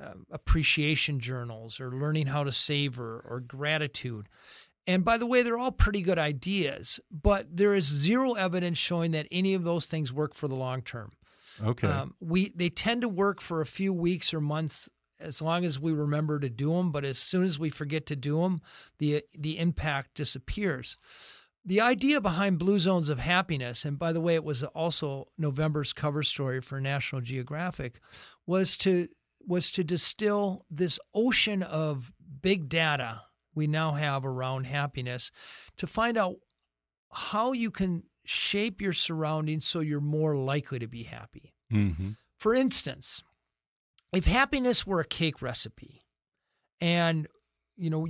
[0.01, 4.27] uh, appreciation journals or learning how to savor or gratitude.
[4.85, 9.11] And by the way, they're all pretty good ideas, but there is zero evidence showing
[9.11, 11.13] that any of those things work for the long term.
[11.63, 11.87] Okay.
[11.87, 14.89] Um, we they tend to work for a few weeks or months
[15.19, 18.15] as long as we remember to do them, but as soon as we forget to
[18.15, 18.61] do them,
[18.99, 20.97] the the impact disappears.
[21.65, 25.93] The idea behind Blue Zones of Happiness, and by the way, it was also November's
[25.93, 27.99] cover story for National Geographic,
[28.45, 29.07] was to
[29.45, 32.11] was to distill this ocean of
[32.41, 33.21] big data
[33.53, 35.31] we now have around happiness
[35.77, 36.37] to find out
[37.11, 41.53] how you can shape your surroundings so you're more likely to be happy.
[41.71, 42.11] Mm-hmm.
[42.37, 43.23] For instance,
[44.13, 46.05] if happiness were a cake recipe
[46.79, 47.27] and
[47.83, 48.07] you know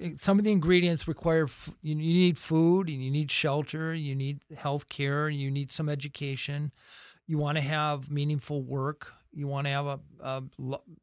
[0.00, 1.46] eh, some of the ingredients require
[1.82, 6.70] you need food and you need shelter you need health care you need some education
[7.26, 10.42] you want to have meaningful work you want to have a, a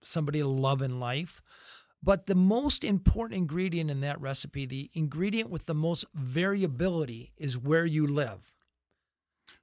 [0.02, 1.42] somebody to love in life
[2.02, 7.58] but the most important ingredient in that recipe, the ingredient with the most variability, is
[7.58, 8.54] where you live.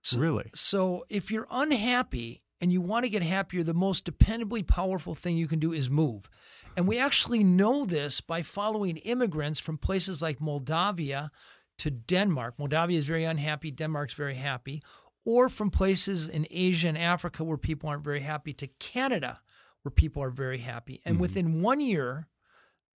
[0.03, 0.51] So, really?
[0.55, 5.37] So if you're unhappy and you want to get happier, the most dependably powerful thing
[5.37, 6.31] you can do is move.
[6.77, 11.31] And we actually know this by following immigrants from places like Moldavia
[11.79, 12.59] to Denmark.
[12.59, 14.83] Moldavia is very unhappy, Denmark's very happy.
[15.25, 19.41] Or from places in Asia and Africa where people aren't very happy to Canada
[19.83, 21.01] where people are very happy.
[21.05, 21.23] And mm-hmm.
[21.23, 22.27] within one year,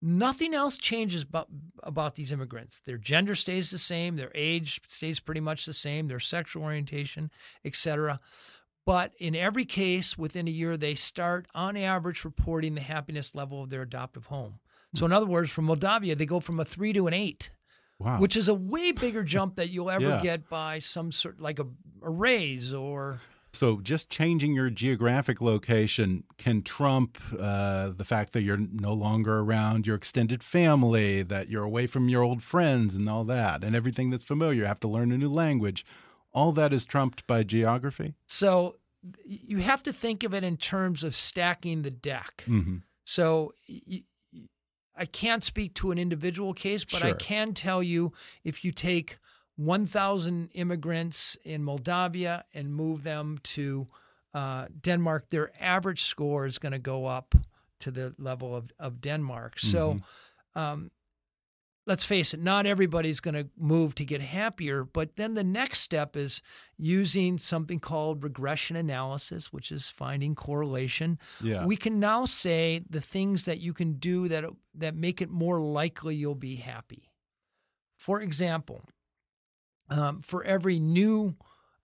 [0.02, 1.48] nothing else changes about,
[1.82, 2.80] about these immigrants.
[2.80, 7.30] Their gender stays the same, their age stays pretty much the same, their sexual orientation,
[7.64, 8.20] etc.
[8.90, 13.62] But in every case, within a year, they start on average reporting the happiness level
[13.62, 14.58] of their adoptive home.
[14.96, 17.52] So, in other words, from Moldavia, they go from a three to an eight.
[18.00, 18.18] Wow.
[18.18, 20.20] Which is a way bigger jump that you'll ever yeah.
[20.20, 21.66] get by some sort like a,
[22.02, 23.20] a raise or
[23.52, 29.38] so, just changing your geographic location can trump uh, the fact that you're no longer
[29.38, 33.76] around your extended family, that you're away from your old friends, and all that, and
[33.76, 34.54] everything that's familiar.
[34.54, 35.84] You have to learn a new language.
[36.32, 38.14] All that is trumped by geography.
[38.28, 38.76] So,
[39.24, 42.44] you have to think of it in terms of stacking the deck.
[42.46, 42.82] Mm -hmm.
[43.04, 43.54] So,
[45.00, 47.08] I can't speak to an individual case, but sure.
[47.08, 48.12] I can tell you
[48.44, 49.18] if you take
[49.56, 53.88] 1,000 immigrants in Moldavia and move them to
[54.34, 57.34] uh, Denmark, their average score is going to go up
[57.80, 59.56] to the level of, of Denmark.
[59.56, 59.68] Mm-hmm.
[59.68, 60.00] So
[60.54, 60.90] um,
[61.86, 64.84] let's face it, not everybody's going to move to get happier.
[64.84, 66.42] But then the next step is
[66.76, 71.18] using something called regression analysis, which is finding correlation.
[71.42, 71.64] Yeah.
[71.64, 75.60] We can now say the things that you can do that that make it more
[75.60, 77.10] likely you'll be happy.
[77.98, 78.84] For example,
[79.88, 81.36] um, for every new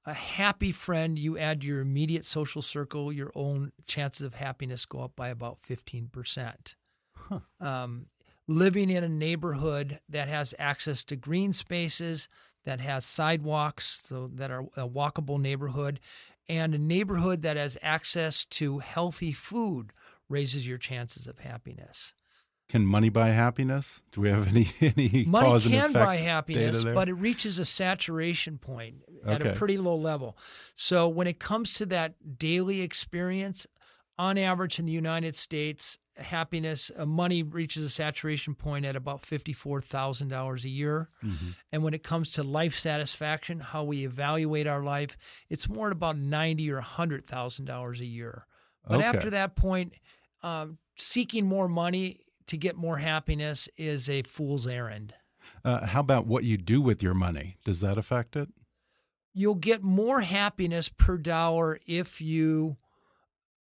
[0.07, 4.87] a happy friend you add to your immediate social circle, your own chances of happiness
[4.87, 6.77] go up by about 15%.
[7.17, 7.41] Huh.
[7.61, 8.07] Um,
[8.49, 12.29] living in a neighborhood that has access to green spaces,
[12.65, 16.01] that has sidewalks, so that are a walkable neighborhood,
[16.49, 19.93] and a neighborhood that has access to healthy food
[20.29, 22.13] raises your chances of happiness.
[22.69, 24.03] Can money buy happiness?
[24.11, 28.59] Do we have any any money cause can buy happiness, but it reaches a saturation
[28.59, 29.51] point at okay.
[29.51, 30.37] a pretty low level.
[30.75, 33.69] So when it comes to that daily experience,
[34.19, 39.23] on average in the United States, happiness, uh, money reaches a saturation point at about
[39.23, 41.11] fifty-four thousand dollars a year.
[41.25, 41.51] Mm-hmm.
[41.73, 45.17] And when it comes to life satisfaction, how we evaluate our life,
[45.49, 48.47] it's more at about ninety or hundred thousand dollars a year.
[48.89, 49.07] But okay.
[49.07, 49.95] after that point,
[50.43, 55.15] um, seeking more money to get more happiness is a fool's errand.
[55.65, 57.57] Uh, how about what you do with your money?
[57.65, 58.49] Does that affect it?
[59.35, 62.79] You'll get more happiness per dollar if you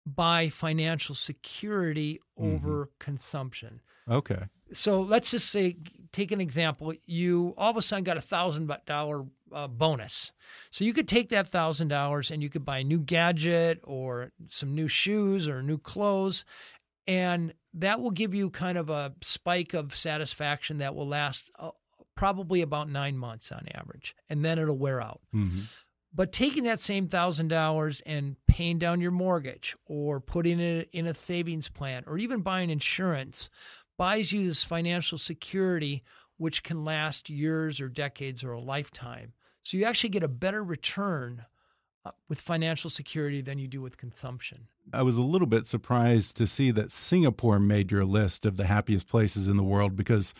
[0.06, 2.92] buy financial security over mm-hmm.
[2.98, 3.80] consumption.
[4.08, 4.44] Okay.
[4.72, 5.76] So let's just say,
[6.12, 6.92] take an example.
[7.06, 10.32] You all of a sudden got a thousand dollar uh, bonus.
[10.70, 14.32] So you could take that thousand dollars and you could buy a new gadget or
[14.48, 16.44] some new shoes or new clothes,
[17.06, 21.70] and that will give you kind of a spike of satisfaction that will last uh,
[22.14, 25.20] probably about nine months on average, and then it'll wear out.
[25.34, 25.60] Mm-hmm.
[26.14, 31.06] But taking that same thousand dollars and paying down your mortgage, or putting it in
[31.06, 33.48] a savings plan, or even buying insurance,
[33.96, 36.02] buys you this financial security
[36.36, 39.32] which can last years or decades or a lifetime.
[39.62, 41.44] So you actually get a better return
[42.04, 44.66] uh, with financial security than you do with consumption.
[44.92, 48.64] I was a little bit surprised to see that Singapore made your list of the
[48.64, 50.34] happiest places in the world because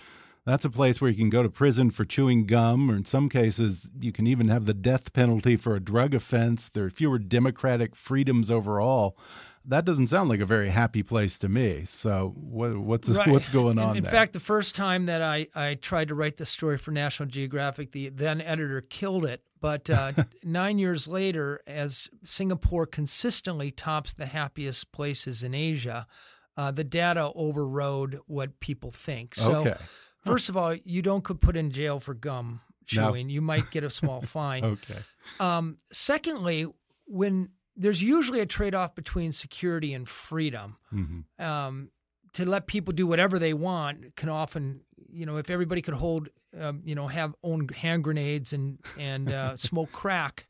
[0.45, 3.29] That's a place where you can go to prison for chewing gum, or in some
[3.29, 6.69] cases, you can even have the death penalty for a drug offense.
[6.69, 9.17] There are fewer democratic freedoms overall.
[9.65, 11.85] That doesn't sound like a very happy place to me.
[11.85, 13.29] So, what, what's Right.
[13.29, 14.11] what's going on In, in there?
[14.11, 17.93] fact, the first time that I, I tried to write this story for National Geographic,
[17.93, 19.45] the then editor killed it.
[19.61, 20.11] But uh,
[20.43, 26.09] nine years later, as Singapore consistently tops the happiest places in Asia,
[26.57, 29.37] uh, the data overrode what people think.
[29.37, 29.77] So, Okay.
[30.25, 32.61] First of all, you don't could put in jail for gum
[32.95, 33.11] No.
[33.11, 33.31] chewing.
[33.31, 34.65] You might get a small fine.
[34.65, 34.99] okay.
[35.41, 36.67] Um, secondly,
[37.07, 41.91] when there's usually a trade off between security and freedom, hmm um,
[42.35, 44.81] to let people do whatever they want can often,
[45.13, 49.31] you know, if everybody could hold, um, you know, have own hand grenades and and
[49.31, 50.47] uh, smoke crack,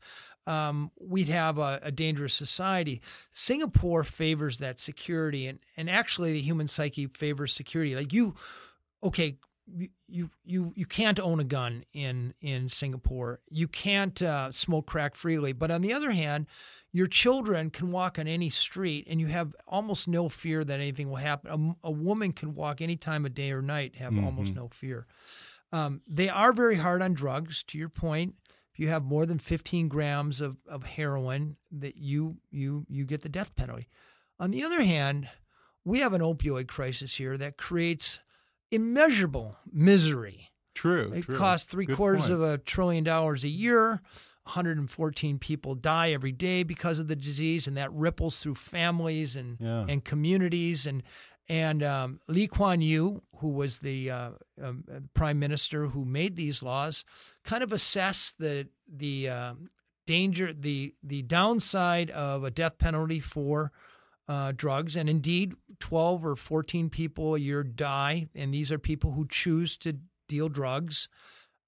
[0.47, 3.01] um, we'd have a, a dangerous society.
[3.33, 7.95] Singapore favors that security, and and actually the human psyche favors security.
[7.95, 8.35] Like you,
[9.01, 9.37] okay.
[10.07, 13.39] You- You you can't own a gun in in Singapore.
[13.49, 15.53] You can't uh, smoke crack freely.
[15.53, 16.47] But on the other hand,
[16.91, 21.09] your children can walk on any street, and you have almost no fear that anything
[21.09, 21.75] will happen.
[21.83, 25.07] A, a woman can walk any time of day or night, have almost no fear.
[25.71, 27.63] Um, they are very hard on drugs.
[27.63, 28.35] To your point,
[28.73, 33.21] if you have more than 15 grams of, of heroin, that you you you get
[33.21, 33.87] the death penalty.
[34.39, 35.29] On the other hand,
[35.85, 38.19] we have an opioid crisis here that creates
[38.73, 40.49] immeasurable misery.
[40.75, 41.11] True.
[41.15, 41.37] It true.
[41.37, 42.33] costs three Good quarters point.
[42.33, 44.01] of a trillion dollars a year.
[44.45, 49.57] 114 people die every day because of the disease, and that ripples through families and
[49.59, 49.85] Yeah.
[49.87, 50.85] and communities.
[50.85, 51.03] And
[51.47, 54.29] and um, Lee Kuan Yew, who was the uh,
[54.61, 57.05] um, uh, prime minister who made these laws,
[57.43, 59.69] kind of assessed the the um,
[60.07, 63.71] danger, the the downside of a death penalty for
[64.27, 69.11] uh, drugs, and indeed, 12 or 14 people a year die, and these are people
[69.11, 69.97] who choose to
[70.29, 71.09] deal drugs.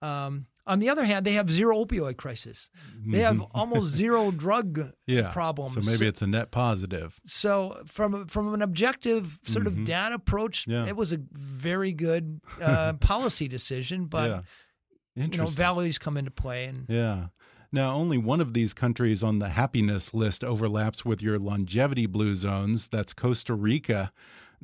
[0.01, 2.69] Um, on the other hand, they have zero opioid crisis.
[3.05, 4.89] They have almost zero drug Mm-hmm.
[5.05, 5.31] yeah.
[5.31, 5.73] problems.
[5.75, 7.19] So maybe it's a net positive.
[7.27, 10.71] So from from an objective sort of data approach, Mm-hmm.
[10.71, 10.87] Yeah.
[10.87, 14.05] it was a very good uh, policy decision.
[14.05, 14.43] But
[15.15, 15.25] yeah.
[15.27, 17.27] you know, values come into play, and Yeah.
[17.75, 22.33] Now, only one of these countries on the happiness list overlaps with your longevity blue
[22.35, 22.87] zones.
[22.87, 24.11] That's Costa Rica.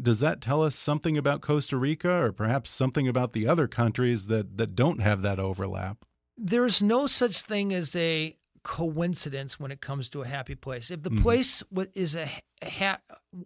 [0.01, 4.27] Does that tell us something about Costa Rica or perhaps something about the other countries
[4.27, 6.05] that, that don't have that overlap?
[6.41, 10.89] there's no such thing as a coincidence when it comes to a happy place.
[10.89, 11.21] If the mm-hmm.
[11.21, 12.29] place is a
[12.63, 12.99] ha-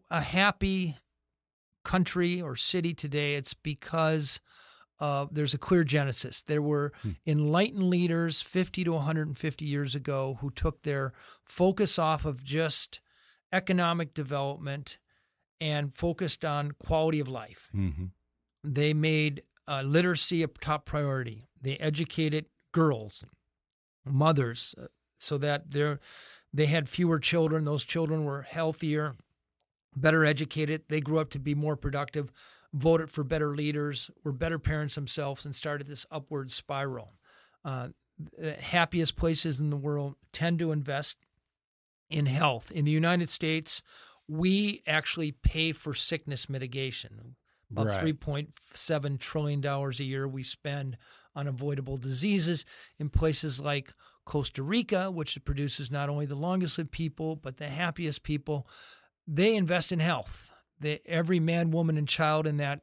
[0.09, 0.95] a happy
[1.84, 4.39] country or city today, it's because
[5.00, 6.41] uh, there's a clear genesis.
[6.41, 6.93] There were
[7.26, 13.02] enlightened leaders 50 to 150 years ago who took their focus off of just
[13.52, 14.98] economic development
[15.62, 17.70] and focused on quality of life.
[17.72, 18.06] hmm
[18.64, 21.48] They made uh, literacy a top priority.
[21.62, 23.24] They educated girls,
[24.06, 24.88] mothers, uh,
[25.18, 25.98] so that they
[26.54, 27.66] they had fewer children.
[27.66, 29.16] Those children were healthier,
[29.96, 30.84] better educated.
[30.88, 32.32] They grew up to be more productive,
[32.76, 37.13] voted for better leaders, were better parents themselves, and started this upward spiral.
[37.63, 37.89] Uh,
[38.38, 41.17] the happiest places in the world tend to invest
[42.09, 42.69] in health.
[42.71, 43.82] In the United States,
[44.28, 47.36] we actually pay for sickness mitigation.
[47.71, 47.99] About Right.
[47.99, 50.97] three point seven trillion dollars a year we spend
[51.36, 52.63] on avoidable diseases
[52.99, 57.69] in places like Costa Rica, which produces not only the longest lived people but the
[57.69, 58.67] happiest people.
[59.28, 60.51] They invest in health.
[60.86, 62.81] They, every man, woman, and child in that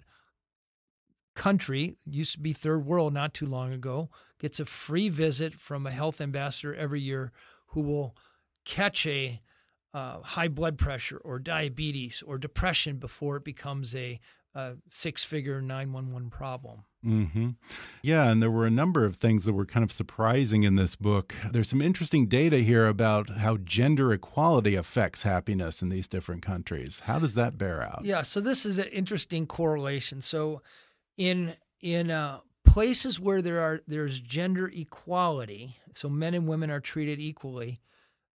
[1.37, 5.87] country used to be third world not too long ago gets a free visit from
[5.87, 7.31] a health ambassador every year
[7.69, 8.17] who will
[8.65, 9.41] catch a
[9.95, 14.19] uh, high blood pressure or diabetes or depression before it becomes a,
[14.55, 16.85] uh six-figure 911 problem.
[17.05, 17.51] Mm-hmm.
[18.03, 20.95] Yeah, and there were a number of things that were kind of surprising in this
[20.95, 21.35] book.
[21.51, 27.01] There's some interesting data here about how gender equality affects happiness in these different countries.
[27.07, 28.03] How does that bear out?
[28.05, 30.21] Yeah, so this is an interesting correlation.
[30.21, 30.63] So,
[31.17, 36.81] in in uh, places where there are there's gender equality, so men and women are
[36.81, 37.81] treated equally,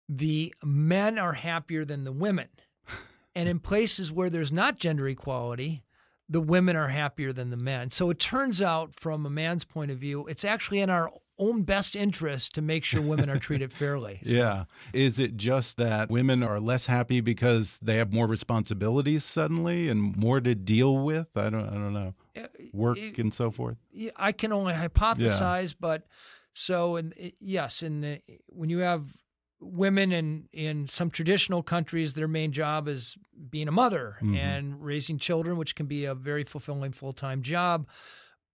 [0.09, 2.49] the men are happier than the women,
[3.35, 5.84] and in places where there's not gender equality,
[6.29, 7.91] the women are happier than the men.
[7.91, 11.63] So it turns out, from a man's point of view, it's actually in our own
[11.63, 14.21] best interest to make sure women are treated fairly.
[14.23, 14.65] So- Yeah.
[14.93, 20.17] Is it just that women are less happy because they have more responsibilities suddenly and
[20.17, 21.29] more to deal with?
[21.37, 22.15] I don't I don't know.
[22.37, 23.77] Uh, Work it- and so forth.
[24.17, 26.07] I can only hypothesize, but
[26.53, 29.17] so and yes, and when you have
[29.65, 33.17] women in in some traditional countries, their main job is
[33.51, 34.37] being a mother Mhm.
[34.37, 37.89] and raising children, which can be a very fulfilling full time job.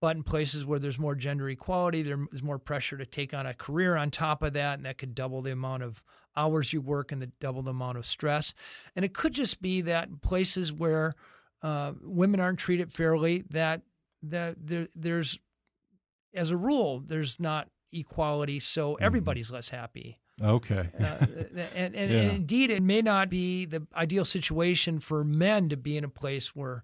[0.01, 3.53] But in places where there's more gender equality, there's more pressure to take on a
[3.53, 6.03] career on top of that, and that could double the amount of
[6.37, 8.55] hours you work and the double the amount of stress.
[8.97, 11.15] And it could just be that places where
[11.63, 13.83] uh, women aren't treated fairly, that
[14.23, 15.39] that there, there's
[16.35, 19.05] as a rule there's not equality, so mm-hmm.
[19.05, 20.20] everybody's less happy.
[20.43, 20.89] Okay.
[20.99, 21.27] uh,
[21.75, 22.19] and, and, yeah.
[22.19, 26.09] and, indeed, it may not be the ideal situation for men to be in a
[26.09, 26.83] place where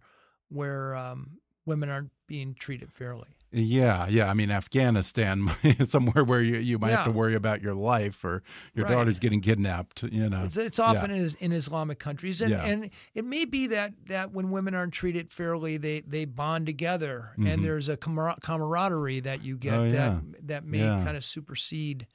[0.48, 3.28] where um, women aren't being treated fairly.
[3.52, 4.28] Yeah, yeah.
[4.28, 5.48] I mean, Afghanistan,
[5.84, 6.96] somewhere where you, you might yeah.
[6.96, 8.42] have to worry about your life or
[8.74, 8.92] your right.
[8.92, 10.02] daughter's getting kidnapped.
[10.02, 11.22] You know, it's, it's often yeah.
[11.22, 15.32] in, in, Islamic countries, and, and it may be that that when women aren't treated
[15.32, 17.46] fairly, they they bond together, mm -hmm.
[17.46, 17.62] and mm-hmm.
[17.62, 22.06] there's a camaraderie that you get oh, that that may kind of supersede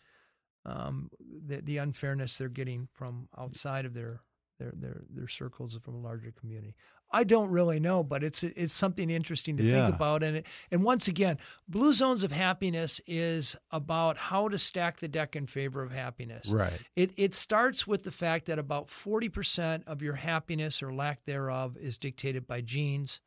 [0.66, 4.22] um, the the unfairness they're getting from outside of their
[4.60, 6.76] their their their circles from a larger community.
[7.14, 9.86] I don't really know, but it's it's something interesting to yeah.
[9.86, 10.24] think about.
[10.24, 11.38] And it, and once again,
[11.68, 16.48] Blue Zones of Happiness is about how to stack the deck in favor of happiness.
[16.48, 16.82] Right.
[16.96, 21.26] It it starts with the fact that about forty percent of your happiness or lack
[21.26, 23.20] thereof is dictated by genes.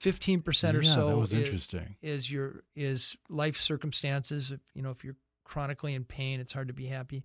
[0.00, 1.94] Fifteen percent or so that was is, interesting.
[2.02, 4.52] is your is life circumstances.
[4.74, 5.16] You know, if you're
[5.52, 7.22] chronically in pain, it's hard to be happy.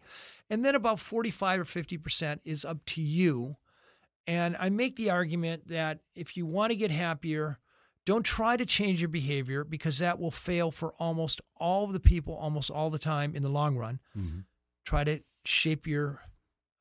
[0.50, 3.58] And then about forty five or fifty percent is up to you
[4.28, 7.60] and I make the argument that if you want to get happier,
[8.06, 12.00] don't try to change your behavior because that will fail for almost all of the
[12.00, 14.00] people almost all the time in the long run.
[14.18, 14.40] Mm-hmm.
[14.86, 16.22] Try to shape your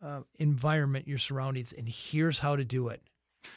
[0.02, 3.02] uh, environment, your surroundings, and here's how to do it.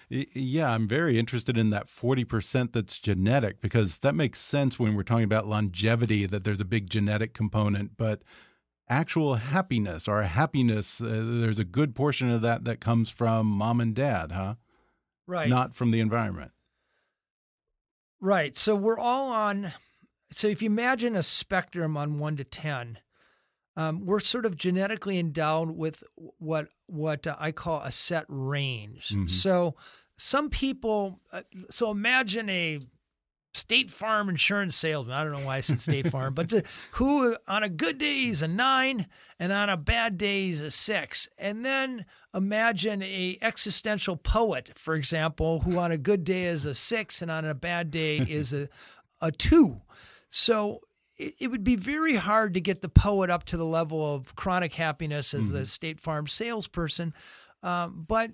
[0.10, 5.04] Yeah, I'm very interested in that 40% that's genetic because that makes sense when we're
[5.04, 7.98] talking about longevity, that there's a big genetic component.
[7.98, 8.22] But
[8.90, 13.80] actual happiness or happiness, uh, there's a good portion of that that comes from mom
[13.80, 14.56] and dad, huh?
[15.28, 15.48] Right.
[15.48, 16.52] Not from the environment.
[18.20, 18.58] Right.
[18.58, 19.74] So we're all on.
[20.32, 23.00] So if you imagine a spectrum on one to 10,
[23.76, 29.10] um, we're sort of genetically endowed with what what uh, I call a set range.
[29.10, 29.30] Mm -hmm.
[29.30, 29.76] So
[30.18, 32.80] some people, uh, so imagine a
[33.54, 35.16] State Farm insurance salesman.
[35.16, 36.64] I don't know why I said State Farm, but to,
[36.94, 39.08] who on a good day is a nine
[39.40, 41.28] and on a bad day is a six.
[41.38, 46.76] And then imagine a existential poet, for example, who on a good day is a
[46.76, 48.70] six and on a bad day is a,
[49.20, 49.82] a two.
[50.30, 50.82] So
[51.20, 54.36] it, it would be very hard to get the poet up to the level of
[54.36, 55.54] chronic happiness as mm-hmm.
[55.54, 57.14] the State Farm salesperson.
[57.62, 58.32] Um, but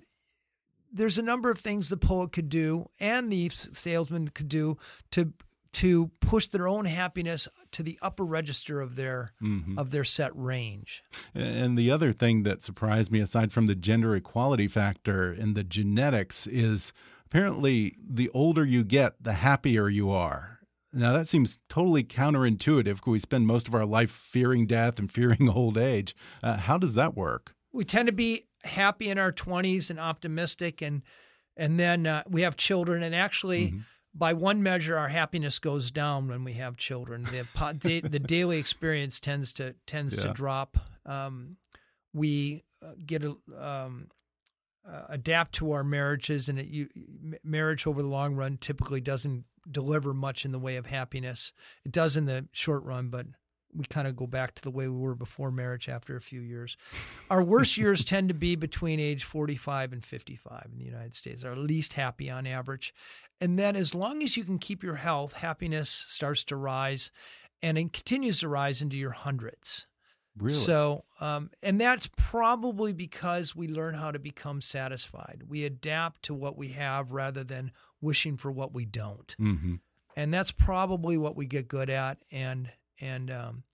[0.92, 4.78] there's a number of things the poet could do and the salesman could do
[5.10, 5.32] to
[5.72, 9.78] to push their own happiness to the upper register of their mm-hmm.
[9.78, 11.02] of their set range.
[11.34, 15.64] And the other thing that surprised me aside from the gender equality factor and the
[15.64, 16.94] genetics is
[17.26, 20.55] apparently the older you get the happier you are.
[20.96, 23.06] Now that seems totally counterintuitive.
[23.06, 26.16] We spend most of our life fearing death and fearing old age.
[26.42, 27.54] Uh, how does that work?
[27.72, 31.02] We tend to be happy in our 20s and optimistic and
[31.56, 33.78] and then uh, we have children and actually mm-hmm.
[34.14, 39.20] by one measure our happiness goes down when we have children the the daily experience
[39.20, 40.22] tends to tends yeah.
[40.24, 41.56] to drop um,
[42.12, 44.08] we uh, get a um,
[44.88, 46.88] uh, adapt to our marriages and it, you,
[47.44, 51.52] marriage over the long run typically doesn't deliver much in the way of happiness
[51.84, 53.26] it does in the short run but
[53.76, 56.40] we kind of go back to the way we were before marriage after a few
[56.40, 56.76] years.
[57.30, 61.44] Our worst years tend to be between age 45 and 55 in the United States,
[61.44, 62.94] our least happy on average.
[63.40, 67.10] And then as long as you can keep your health, happiness starts to rise
[67.62, 69.86] and it continues to rise into your hundreds.
[70.38, 70.58] Really?
[70.58, 75.44] So, um, and that's probably because we learn how to become satisfied.
[75.48, 77.72] We adapt to what we have rather than
[78.06, 79.34] wishing for what we don't.
[79.38, 79.74] Mm-hmm.
[80.16, 82.18] And that's probably what we get good at.
[82.30, 83.64] And and um,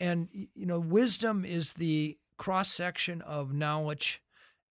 [0.00, 4.22] and you know wisdom is the cross section of knowledge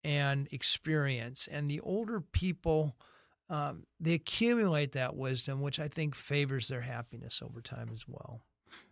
[0.04, 2.94] and experience and the older people
[3.48, 8.42] um, they accumulate that wisdom which i think favors their happiness over time as well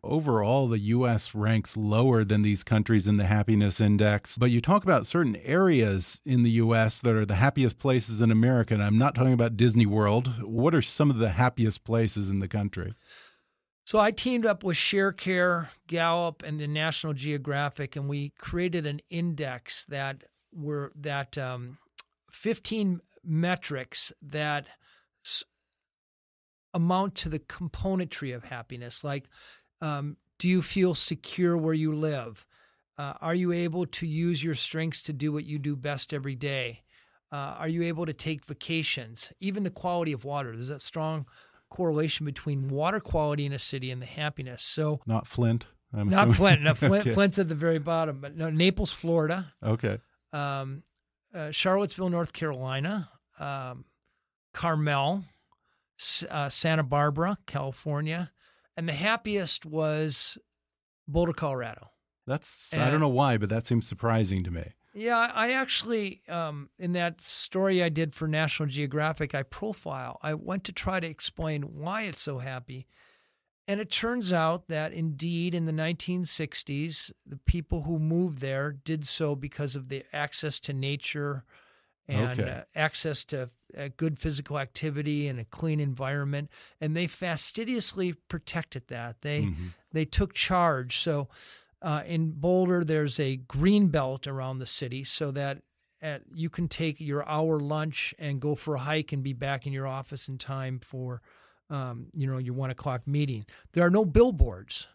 [0.05, 1.33] Overall, the U.S.
[1.33, 4.37] ranks lower than these countries in the happiness index.
[4.37, 6.99] But you talk about certain areas in the U.S.
[7.01, 8.75] that are the happiest places in America.
[8.75, 10.43] And I'm not talking about Disney World.
[10.43, 12.95] What are some of the happiest places in the country?
[13.85, 19.01] So I teamed up with ShareCare, Gallup, and the National Geographic, and we created an
[19.11, 20.23] index that
[20.53, 21.79] were that um,
[22.31, 24.67] 15 metrics that
[26.75, 29.05] amount to the componentry of happiness.
[29.05, 29.27] Like,
[29.83, 32.47] um, do you feel secure where you live?
[32.97, 36.35] Uh, are you able to use your strengths to do what you do best every
[36.35, 36.83] day?
[37.31, 39.33] Uh, are you able to take vacations?
[39.41, 40.55] Even the quality of water.
[40.55, 41.27] There's a strong
[41.71, 44.63] correlation between water quality in a city and the happiness.
[44.63, 45.67] So Not Flint.
[45.95, 46.35] I'm not assuming.
[46.35, 46.63] Flint.
[46.63, 47.13] No, Flint Okay.
[47.15, 49.99] Flint's at the very bottom, but no, Naples, Florida, Okay.
[50.33, 50.83] um,
[51.35, 53.09] uh, Charlottesville, North Carolina,
[53.39, 53.85] um,
[54.53, 55.25] Carmel,
[56.31, 58.31] uh, Santa Barbara, California,
[58.77, 60.39] and the happiest was
[61.09, 61.91] Boulder, Colorado.
[62.27, 64.73] That's I don't know why, but that seems surprising to me.
[64.95, 70.19] Yeah, I I actually, um, in that story I did for National Geographic, I profile.
[70.23, 72.87] I went to try to explain why it's so happy.
[73.69, 79.07] And it turns out that indeed in the 1960s, the people who moved there did
[79.07, 81.45] so because of the access to nature
[82.09, 82.51] and Okay.
[82.51, 86.51] uh, access to uh, good physical activity and a clean environment.
[86.81, 89.23] And they fastidiously protected that.
[89.23, 89.73] They, Mhm.
[89.93, 90.99] they took charge.
[90.99, 91.29] So
[91.81, 95.63] uh, in Boulder, there's a green belt around the city so that
[96.01, 99.67] at, you can take your hour lunch and go for a hike and be back
[99.67, 101.23] in your office in time for,
[101.71, 103.47] um, you know, your one o'clock meeting.
[103.73, 104.89] There are no billboards.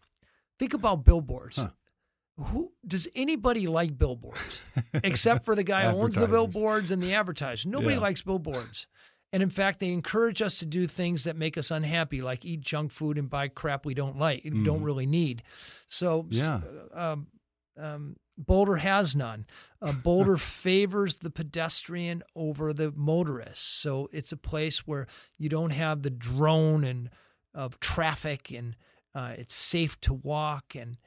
[0.60, 1.58] Think about billboards.
[1.58, 1.70] Huh.
[2.38, 4.64] Who does anybody like billboards
[4.94, 7.66] except for the guy who owns the billboards and the advertisers?
[7.66, 8.02] Nobody Yeah.
[8.02, 8.86] likes billboards.
[9.34, 12.62] And in fact, they encourage us to do things that make us unhappy, like eat
[12.62, 15.44] junk food and buy crap we don't like, don't really need.
[15.90, 16.62] So, Yeah.
[16.94, 17.28] um,
[17.78, 19.48] um, Boulder has none.
[19.82, 23.82] Uh, Boulder favors the pedestrian over the motorist.
[23.82, 25.08] So it's a place where
[25.40, 27.10] you don't have the drone and
[27.54, 28.76] of traffic, and
[29.16, 30.98] uh, it's safe to walk, and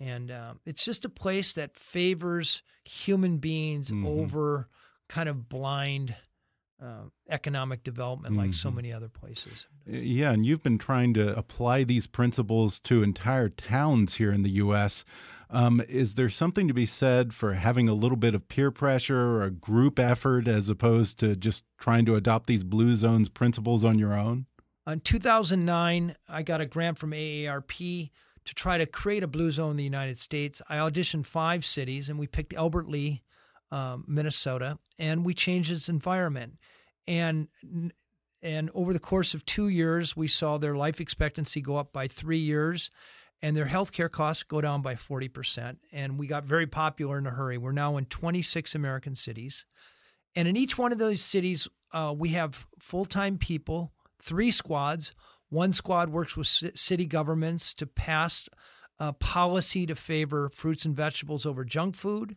[0.00, 4.06] and um, it's just a place that favors human beings Mhm.
[4.06, 4.68] over
[5.08, 6.16] kind of blind
[6.82, 8.74] uh, economic development, like so Mhm.
[8.76, 9.66] many other places.
[9.86, 14.48] Yeah, and you've been trying to apply these principles to entire towns here in the
[14.52, 15.04] U.S.
[15.50, 19.18] Um, is there something to be said for having a little bit of peer pressure
[19.20, 23.84] or a group effort as opposed to just trying to adopt these blue zones principles
[23.84, 24.46] on your own?
[24.86, 28.10] In 2009, I got a grant from AARP
[28.50, 30.60] to try to create a blue zone in the United States.
[30.68, 33.22] I auditioned five cities, and we picked Albert Lea,
[33.70, 36.54] um, Minnesota, and we changed its environment.
[37.06, 37.46] And
[38.42, 42.08] and over the course of two years, we saw their life expectancy go up by
[42.08, 42.90] three years,
[43.40, 45.76] and their healthcare costs go down by 40%.
[45.92, 47.56] And we got very popular in a hurry.
[47.56, 49.64] We're now in 26 American cities.
[50.34, 55.14] And in each one of those cities, uh, we have full time people, three squads.
[55.50, 58.48] One squad works with city governments to pass
[58.98, 62.36] uh, policy to favor fruits and vegetables over junk food,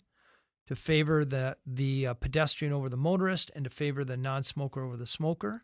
[0.67, 4.97] to favor the the uh, pedestrian over the motorist, and to favor the non-smoker over
[4.97, 5.61] the smoker.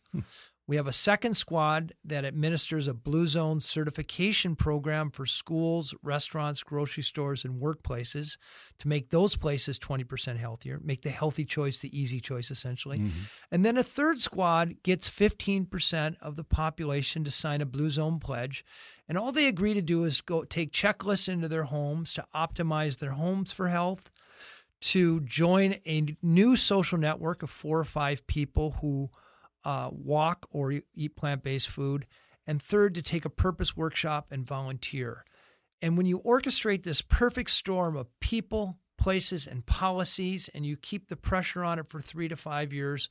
[0.70, 6.62] We have a second squad that administers a blue zone certification program for schools, restaurants,
[6.62, 8.38] grocery stores, and workplaces
[8.78, 13.00] to make those places 20% healthier, make the healthy choice the easy choice, essentially.
[13.00, 13.24] Mm-hmm.
[13.50, 18.20] And then a third squad gets 15% of the population to sign a blue zone
[18.20, 18.64] pledge.
[19.08, 23.00] And all they agree to do is go take checklists into their homes to optimize
[23.00, 24.12] their homes for health,
[24.82, 29.10] to join a new social network of four or five people who
[29.64, 32.06] uh, walk or eat plant based food.
[32.48, 35.24] And third, to take a purpose workshop and volunteer.
[35.82, 41.08] And when you orchestrate this perfect storm of people, places, and policies, and you keep
[41.08, 43.08] the pressure on it for three to five years,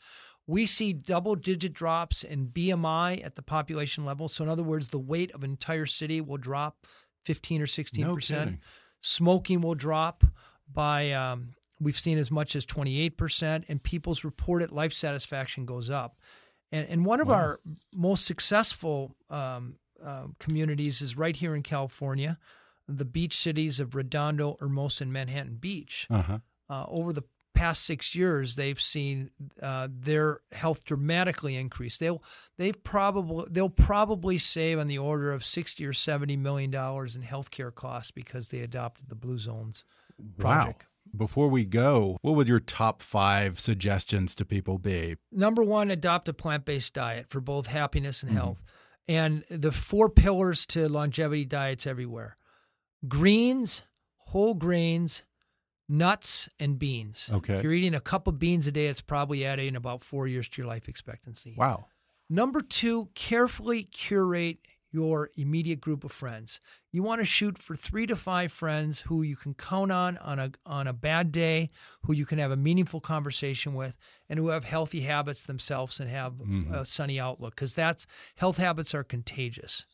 [0.47, 4.29] we see double digit drops in BMI at the population level.
[4.29, 6.87] So, in other words, the weight of an entire city will drop
[7.25, 8.01] 15 or 16%.
[8.01, 8.61] No kidding.
[9.01, 10.25] Smoking will drop
[10.73, 16.19] by, um, we've seen as much as 28%, and people's reported life satisfaction goes up.
[16.71, 17.61] And, and one of our
[17.95, 22.39] most successful um, uh, communities is right here in California,
[22.87, 26.07] the beach cities of Redondo, Hermosa, and Manhattan Beach.
[26.11, 26.39] Uh huh.
[26.71, 27.23] Uh, over the
[27.55, 31.97] past six years, they've seen uh, their health dramatically increase.
[31.99, 32.23] They'll
[32.57, 37.23] they've probably they'll probably save on the order of sixty or seventy million dollars in
[37.23, 39.85] healthcare costs because they adopted the Blue Zones
[40.39, 40.83] project.
[40.83, 40.88] Wow.
[41.17, 45.17] Before we go, what would your top five suggestions to people be?
[45.33, 48.39] Number one, adopt a plant based diet for both happiness and mm-hmm.
[48.39, 48.63] health.
[49.07, 52.37] And the four pillars to longevity diets everywhere
[53.07, 53.83] greens,
[54.17, 55.23] whole grains,
[55.89, 57.31] nuts, and beans.
[57.33, 57.55] Okay.
[57.55, 60.49] If you're eating a cup of beans a day, it's probably adding about four years
[60.51, 61.55] to your life expectancy.
[61.57, 61.87] Wow.
[62.29, 64.59] Number two, carefully curate
[64.91, 66.61] your immediate group of friends.
[66.91, 70.39] You want to shoot for three to five friends who you can count on on
[70.39, 71.71] a on a bad day,
[72.05, 73.97] who you can have a meaningful conversation with,
[74.29, 76.35] and who have healthy habits themselves and have
[76.73, 77.55] a sunny outlook.
[77.55, 79.87] Because that's health habits are contagious.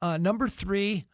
[0.00, 1.04] Uh, number three,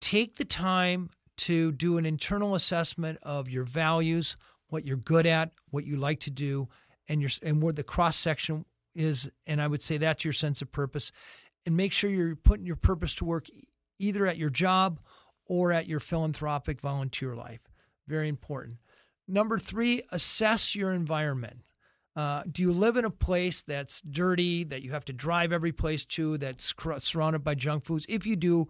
[0.00, 4.36] take the time to do an internal assessment of your values,
[4.68, 6.68] what you're good at, what you like to do,
[7.08, 8.64] and your and where the cross section
[8.96, 9.30] is.
[9.46, 11.12] And I would say that's your sense of purpose.
[11.68, 13.44] And make sure you're putting your purpose to work
[13.98, 15.00] either at your job
[15.44, 17.60] or at your philanthropic volunteer life.
[18.06, 18.78] Very important.
[19.28, 21.60] Number three, assess your environment.
[22.16, 25.72] Uh, do you live in a place that's dirty, that you have to drive every
[25.72, 28.06] place to, that's surrounded by junk foods?
[28.08, 28.68] If you do,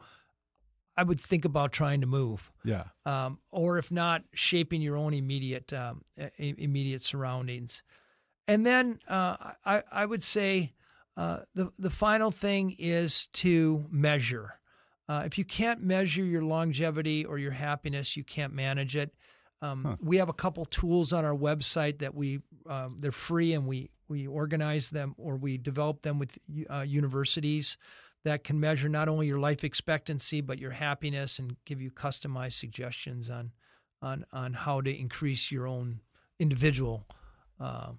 [0.96, 2.51] I would think about trying to move.
[2.64, 2.86] Yeah.
[3.07, 6.03] Um, or if not, shaping your own immediate um,
[6.36, 7.84] immediate surroundings.
[8.49, 10.72] And then uh, I, I would say
[11.18, 14.60] uh, the the final thing is to measure.
[15.08, 19.12] Uh, if you can't measure your longevity or your happiness, you can't manage it.
[19.60, 19.96] Um, huh.
[20.00, 23.90] We have a couple tools on our website that we um, they're free and we
[24.08, 26.38] we organize them or we develop them with
[26.70, 27.76] uh, universities
[28.24, 32.52] that can measure not only your life expectancy but your happiness and give you customized
[32.52, 33.50] suggestions on
[34.00, 36.00] on on how to increase your own
[36.38, 37.06] individual
[37.58, 37.90] uh,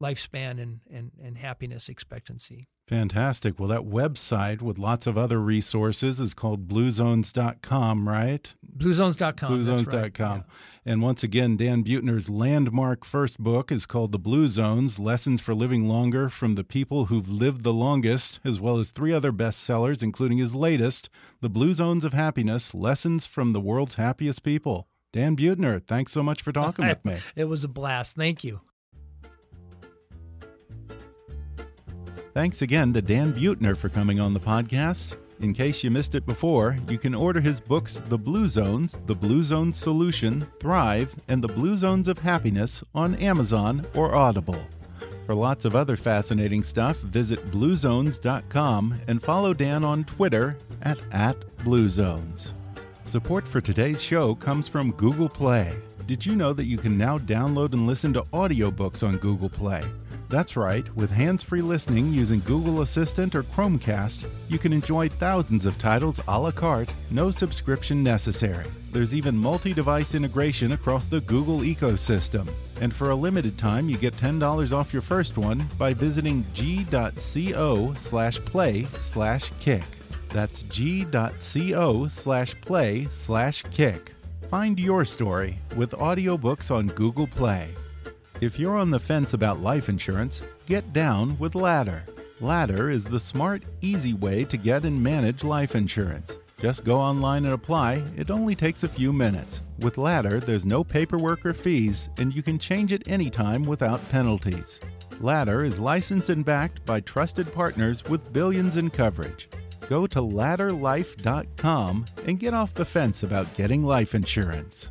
[0.00, 2.68] lifespan and, and and happiness expectancy.
[2.90, 3.60] Fantastic.
[3.60, 8.52] Well, that website with lots of other resources is called bluezones.com, right?
[8.76, 9.52] Bluezones.com.
[9.52, 10.02] Bluezones.com.
[10.02, 10.42] Right.
[10.84, 10.92] Yeah.
[10.92, 15.54] And once again, Dan Buettner's landmark first book is called The Blue Zones Lessons for
[15.54, 20.02] Living Longer from the People Who've Lived the Longest, as well as three other bestsellers,
[20.02, 21.08] including his latest,
[21.42, 24.88] The Blue Zones of Happiness Lessons from the World's Happiest People.
[25.12, 27.18] Dan Buettner, thanks so much for talking with me.
[27.36, 28.16] It was a blast.
[28.16, 28.62] Thank you.
[32.32, 35.16] Thanks again to Dan Buettner for coming on the podcast.
[35.40, 39.14] In case you missed it before, you can order his books The Blue Zones, The
[39.14, 44.60] Blue Zones Solution, Thrive, and The Blue Zones of Happiness on Amazon or Audible.
[45.26, 51.36] For lots of other fascinating stuff, visit bluezones.com and follow Dan on Twitter at, at
[51.58, 52.52] @bluezones.
[53.04, 55.74] Support for today's show comes from Google Play.
[56.06, 59.82] Did you know that you can now download and listen to audiobooks on Google Play?
[60.30, 65.66] That's right, with hands free listening using Google Assistant or Chromecast, you can enjoy thousands
[65.66, 68.66] of titles a la carte, no subscription necessary.
[68.92, 72.48] There's even multi device integration across the Google ecosystem.
[72.80, 77.94] And for a limited time, you get $10 off your first one by visiting g.co
[77.94, 79.82] slash play slash kick.
[80.28, 84.12] That's g.co slash play slash kick.
[84.48, 87.70] Find your story with audiobooks on Google Play.
[88.40, 92.02] If you're on the fence about life insurance, get down with Ladder.
[92.40, 96.38] Ladder is the smart, easy way to get and manage life insurance.
[96.58, 99.60] Just go online and apply, it only takes a few minutes.
[99.80, 104.80] With Ladder, there's no paperwork or fees, and you can change it anytime without penalties.
[105.20, 109.50] Ladder is licensed and backed by trusted partners with billions in coverage.
[109.86, 114.90] Go to ladderlife.com and get off the fence about getting life insurance.